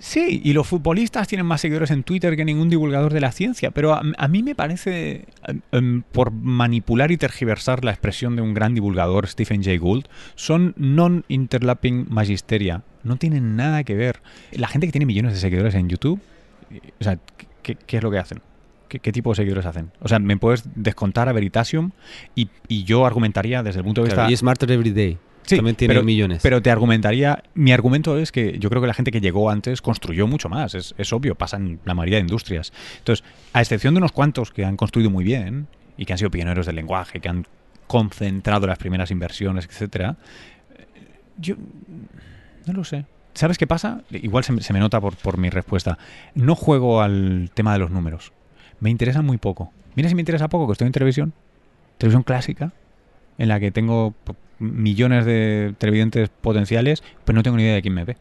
[0.00, 3.70] Sí, y los futbolistas tienen más seguidores en Twitter que ningún divulgador de la ciencia,
[3.70, 5.26] pero a, mí me parece,
[5.72, 10.74] em, por manipular y tergiversar la expresión de un gran divulgador, Stephen Jay Gould, son
[10.76, 12.82] non-interlapping magisteria.
[13.02, 14.20] No tienen nada que ver.
[14.52, 16.20] La gente que tiene millones de seguidores en YouTube
[17.00, 17.18] o sea,
[17.62, 18.40] ¿qué, es lo que hacen?
[18.88, 19.90] ¿Qué, tipo de seguidores hacen?
[20.00, 21.90] O sea, me puedes descontar a Veritasium
[22.34, 22.48] y,
[22.84, 24.30] yo argumentaría desde el punto de vista...
[24.30, 25.18] y Smarter Every Day.
[25.42, 26.40] Sí, también tiene pero, millones.
[26.42, 29.80] Pero te argumentaría, mi argumento es que yo creo que la gente que llegó antes
[29.80, 32.72] construyó mucho más, es, es obvio, pasa en la mayoría de industrias.
[32.98, 36.30] Entonces, a excepción de unos cuantos que han construido muy bien y que han sido
[36.30, 37.46] pioneros del lenguaje, que han
[37.86, 40.16] concentrado las primeras inversiones, etcétera,
[41.38, 41.54] yo
[42.66, 43.04] no lo sé.
[43.34, 44.02] ¿Sabes qué pasa?
[44.10, 45.98] Igual se, me- se me nota por, por mi respuesta.
[46.34, 48.32] No juego al tema de los números.
[48.80, 49.72] Me interesa muy poco.
[49.94, 51.32] Mira si me interesa poco, que estoy en televisión,
[51.98, 52.72] televisión clásica,
[53.38, 54.14] en la que tengo
[54.58, 58.16] millones de televidentes potenciales, pero no tengo ni idea de quién me ve.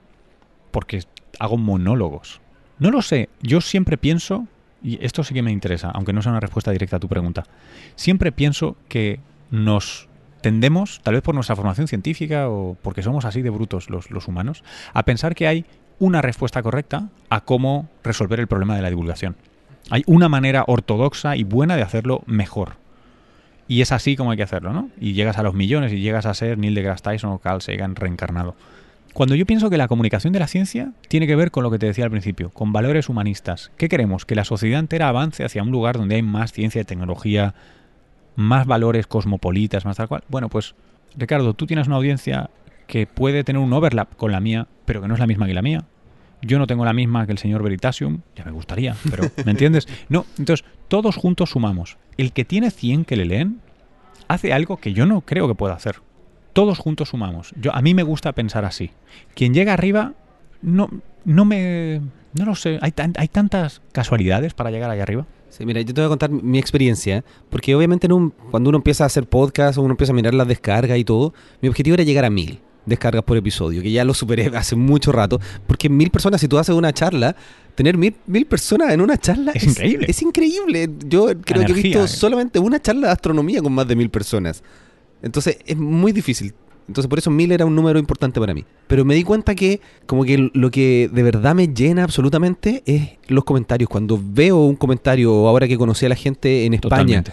[0.72, 1.03] Porque
[1.39, 2.41] hago monólogos.
[2.80, 3.30] No lo sé.
[3.41, 4.47] Yo siempre pienso,
[4.82, 7.43] y esto sí que me interesa, aunque no sea una respuesta directa a tu pregunta,
[7.95, 9.20] siempre pienso que
[9.51, 10.08] nos
[10.41, 14.28] tendemos, tal vez por nuestra formación científica o porque somos así de brutos los, los
[14.28, 15.66] humanos, a pensar que hay
[15.97, 19.36] una respuesta correcta a cómo resolver el problema de la divulgación.
[19.89, 22.77] Hay una manera ortodoxa y buena de hacerlo mejor.
[23.67, 24.89] Y es así como hay que hacerlo, ¿no?
[24.99, 27.95] Y llegas a los millones y llegas a ser Neil deGrasse Tyson o Carl Sagan
[27.95, 28.55] reencarnado.
[29.13, 31.79] Cuando yo pienso que la comunicación de la ciencia tiene que ver con lo que
[31.79, 33.71] te decía al principio, con valores humanistas.
[33.77, 34.25] ¿Qué queremos?
[34.25, 37.55] Que la sociedad entera avance hacia un lugar donde hay más ciencia y tecnología,
[38.36, 40.23] más valores cosmopolitas, más tal cual.
[40.27, 40.75] Bueno, pues,
[41.15, 42.49] Ricardo, tú tienes una audiencia
[42.88, 45.53] que puede tener un overlap con la mía, pero que no es la misma que
[45.53, 45.86] la mía.
[46.41, 49.88] Yo no tengo la misma que el señor Veritasium, ya me gustaría, pero ¿me entiendes?
[50.09, 51.97] No, entonces todos juntos sumamos.
[52.17, 53.61] El que tiene 100 que le leen
[54.27, 55.97] hace algo que yo no creo que pueda hacer.
[56.53, 57.53] Todos juntos sumamos.
[57.59, 58.91] Yo a mí me gusta pensar así.
[59.33, 60.13] Quien llega arriba
[60.61, 60.89] no
[61.25, 62.01] no me
[62.33, 65.25] no lo sé, hay hay tantas casualidades para llegar ahí arriba.
[65.49, 68.77] Sí, mira, yo te voy a contar mi experiencia, porque obviamente en un- cuando uno
[68.77, 71.93] empieza a hacer podcast o uno empieza a mirar las descargas y todo, mi objetivo
[71.93, 75.89] era llegar a mil descargas por episodio, que ya lo superé hace mucho rato, porque
[75.89, 77.36] mil personas, si tú haces una charla,
[77.75, 80.05] tener mil, mil personas en una charla Es increíble.
[80.09, 80.89] Es increíble.
[81.07, 82.07] Yo creo que he Energía, visto eh.
[82.07, 84.63] solamente una charla de astronomía con más de mil personas.
[85.21, 86.53] Entonces es muy difícil.
[86.88, 88.63] Entonces por eso mil era un número importante para mí.
[88.88, 93.17] Pero me di cuenta que como que lo que de verdad me llena absolutamente es
[93.27, 93.89] los comentarios.
[93.89, 97.31] Cuando veo un comentario, ahora que conocí a la gente en España, Totalmente.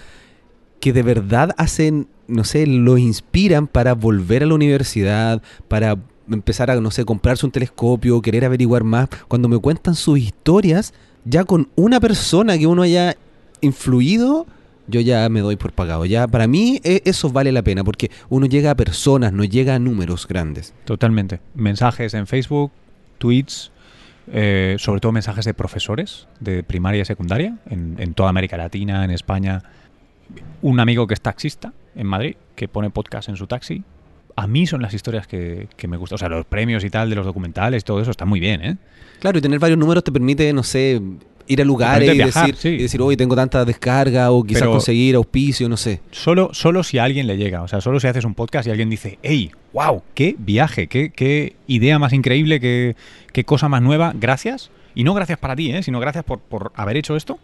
[0.80, 5.96] que de verdad hacen, no sé, los inspiran para volver a la universidad, para
[6.30, 9.08] empezar a, no sé, comprarse un telescopio, querer averiguar más.
[9.28, 13.16] Cuando me cuentan sus historias, ya con una persona que uno haya
[13.60, 14.46] influido,
[14.88, 16.04] yo ya me doy por pagado.
[16.04, 19.74] Ya para mí e- eso vale la pena, porque uno llega a personas, no llega
[19.74, 20.74] a números grandes.
[20.84, 21.40] Totalmente.
[21.54, 22.72] Mensajes en Facebook,
[23.18, 23.70] tweets,
[24.32, 29.10] eh, sobre todo mensajes de profesores de primaria y secundaria en toda América Latina, en
[29.10, 29.62] España.
[30.62, 33.82] Un amigo que es taxista en Madrid, que pone podcast en su taxi.
[34.34, 36.14] A mí son las historias que, que me gustan.
[36.14, 38.76] O sea, los premios y tal de los documentales, todo eso está muy bien, ¿eh?
[39.20, 41.00] Claro, y tener varios números te permite, no sé,
[41.46, 42.68] ir a lugares y viajar, decir, sí.
[42.70, 46.00] y decir, hoy tengo tanta descarga, o quizás Pero- conseguir auspicio, no sé.
[46.10, 47.62] Solo, solo si a alguien le llega.
[47.62, 51.10] O sea, solo si haces un podcast y alguien dice, hey, wow, qué viaje, qué,
[51.10, 52.96] qué idea más increíble, qué,
[53.32, 54.12] qué cosa más nueva.
[54.18, 54.70] Gracias.
[54.94, 55.82] Y no gracias para ti, ¿eh?
[55.82, 57.38] sino gracias por, por haber hecho esto.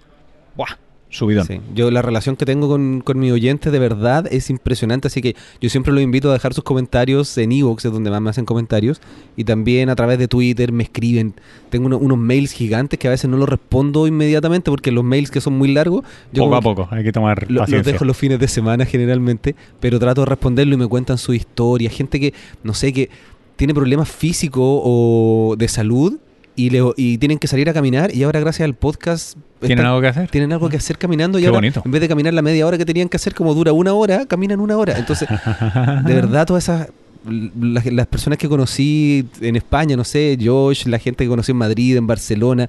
[0.57, 0.77] ¡Buah!
[1.11, 1.47] Subidón.
[1.47, 5.23] Sí, Yo la relación que tengo con, con mi oyente de verdad es impresionante, así
[5.23, 8.29] que yo siempre los invito a dejar sus comentarios en Evox, es donde más me
[8.29, 9.01] hacen comentarios,
[9.35, 11.33] y también a través de Twitter me escriben.
[11.71, 15.31] Tengo uno- unos mails gigantes que a veces no los respondo inmediatamente porque los mails
[15.31, 18.17] que son muy largos, yo poco a poco, hay que tomar lo- los dejo los
[18.17, 21.89] fines de semana generalmente, pero trato de responderlo y me cuentan su historia.
[21.89, 23.09] Gente que, no sé, que
[23.57, 26.19] tiene problemas físicos o de salud
[26.59, 29.87] y, le, y tienen que salir a caminar y ahora gracias al podcast ¿Tienen están-
[29.87, 30.29] algo que hacer?
[30.31, 31.83] tienen algo que hacer caminando y Qué ahora bonito.
[31.85, 34.27] en vez de caminar la media hora que tenían que hacer como dura una hora,
[34.27, 34.99] caminan una hora.
[34.99, 36.89] Entonces, de verdad todas esas
[37.29, 41.59] las, las personas que conocí en España, no sé, Josh, la gente que conocí en
[41.59, 42.69] Madrid, en Barcelona,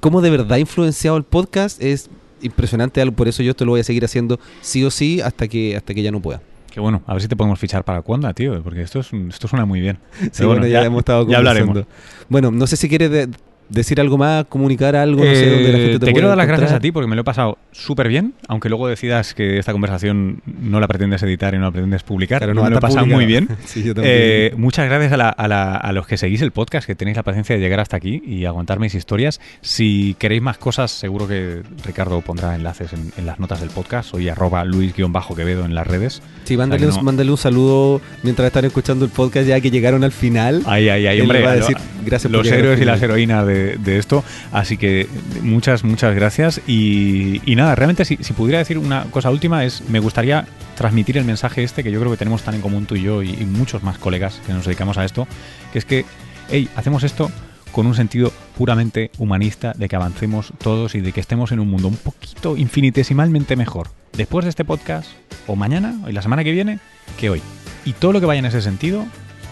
[0.00, 2.08] cómo de verdad ha influenciado el podcast es
[2.42, 5.48] impresionante, algo por eso yo esto lo voy a seguir haciendo sí o sí hasta
[5.48, 6.40] que hasta que ya no pueda.
[6.70, 9.48] Qué bueno, a ver si te podemos fichar para cuándo, tío, porque esto, es, esto
[9.48, 9.98] suena muy bien.
[10.32, 11.70] Sí, bueno, ya, hemos estado ya conversando.
[11.70, 11.86] hablaremos.
[12.28, 13.28] Bueno, no sé si quieres
[13.68, 16.36] decir algo más, comunicar algo, no sé Eh, dónde la gente te, te quiero dar
[16.36, 19.58] las gracias a ti porque me lo he pasado súper bien, aunque luego decidas que
[19.58, 22.38] esta conversación no la pretendes editar y no la pretendes publicar.
[22.38, 23.48] Claro, Yo no me lo he pasado muy bien.
[23.64, 23.92] sí, yo.
[24.02, 27.16] Eh, muchas gracias a, la- a la- a los que seguís el podcast, que tenéis
[27.16, 29.40] la paciencia de llegar hasta aquí y aguantar mis historias.
[29.60, 34.10] Si queréis más cosas, seguro que Ricardo pondrá enlaces en, en las notas del podcast.
[34.10, 36.22] Soy arroba luis-quevedo en las redes.
[36.44, 39.60] Sí, mándale, o sea un- no- mándale un saludo mientras están escuchando el podcast ya
[39.60, 40.62] que llegaron al final.
[40.66, 41.42] Ahí, ahí, Él hombre.
[41.42, 44.24] va a lo- decir gracias por los héroes y las heroínas de, esto.
[44.52, 45.08] Así que
[45.42, 46.60] muchas, muchas gracias.
[46.66, 50.46] Y, nada, realmente si, pudiera decir una cosa última es, me gustaría
[50.76, 53.22] transmitir el mensaje este que yo creo que tenemos tan en común tú y yo
[53.22, 55.26] y, y muchos más colegas que nos dedicamos a esto,
[55.72, 56.04] que es que,
[56.50, 57.30] hey, hacemos esto
[57.72, 61.68] con un sentido puramente humanista de que avancemos todos y de que estemos en un
[61.68, 65.08] mundo un poquito infinitesimalmente mejor después de este podcast
[65.46, 66.80] o mañana o la semana que viene
[67.18, 67.42] que hoy.
[67.84, 69.06] Y todo lo que vaya en ese sentido,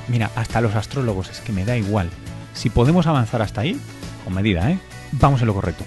[0.08, 2.10] mira, hasta los astrólogos, es que me da igual.
[2.54, 3.78] Si podemos avanzar hasta ahí,
[4.26, 4.78] con medida, ¿eh?
[5.12, 5.84] Vamos en lo correcto.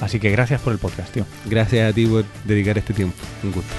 [0.00, 1.26] Así que gracias por el podcast, tío.
[1.46, 3.16] Gracias a ti por dedicar este tiempo.
[3.42, 3.74] Un gusto.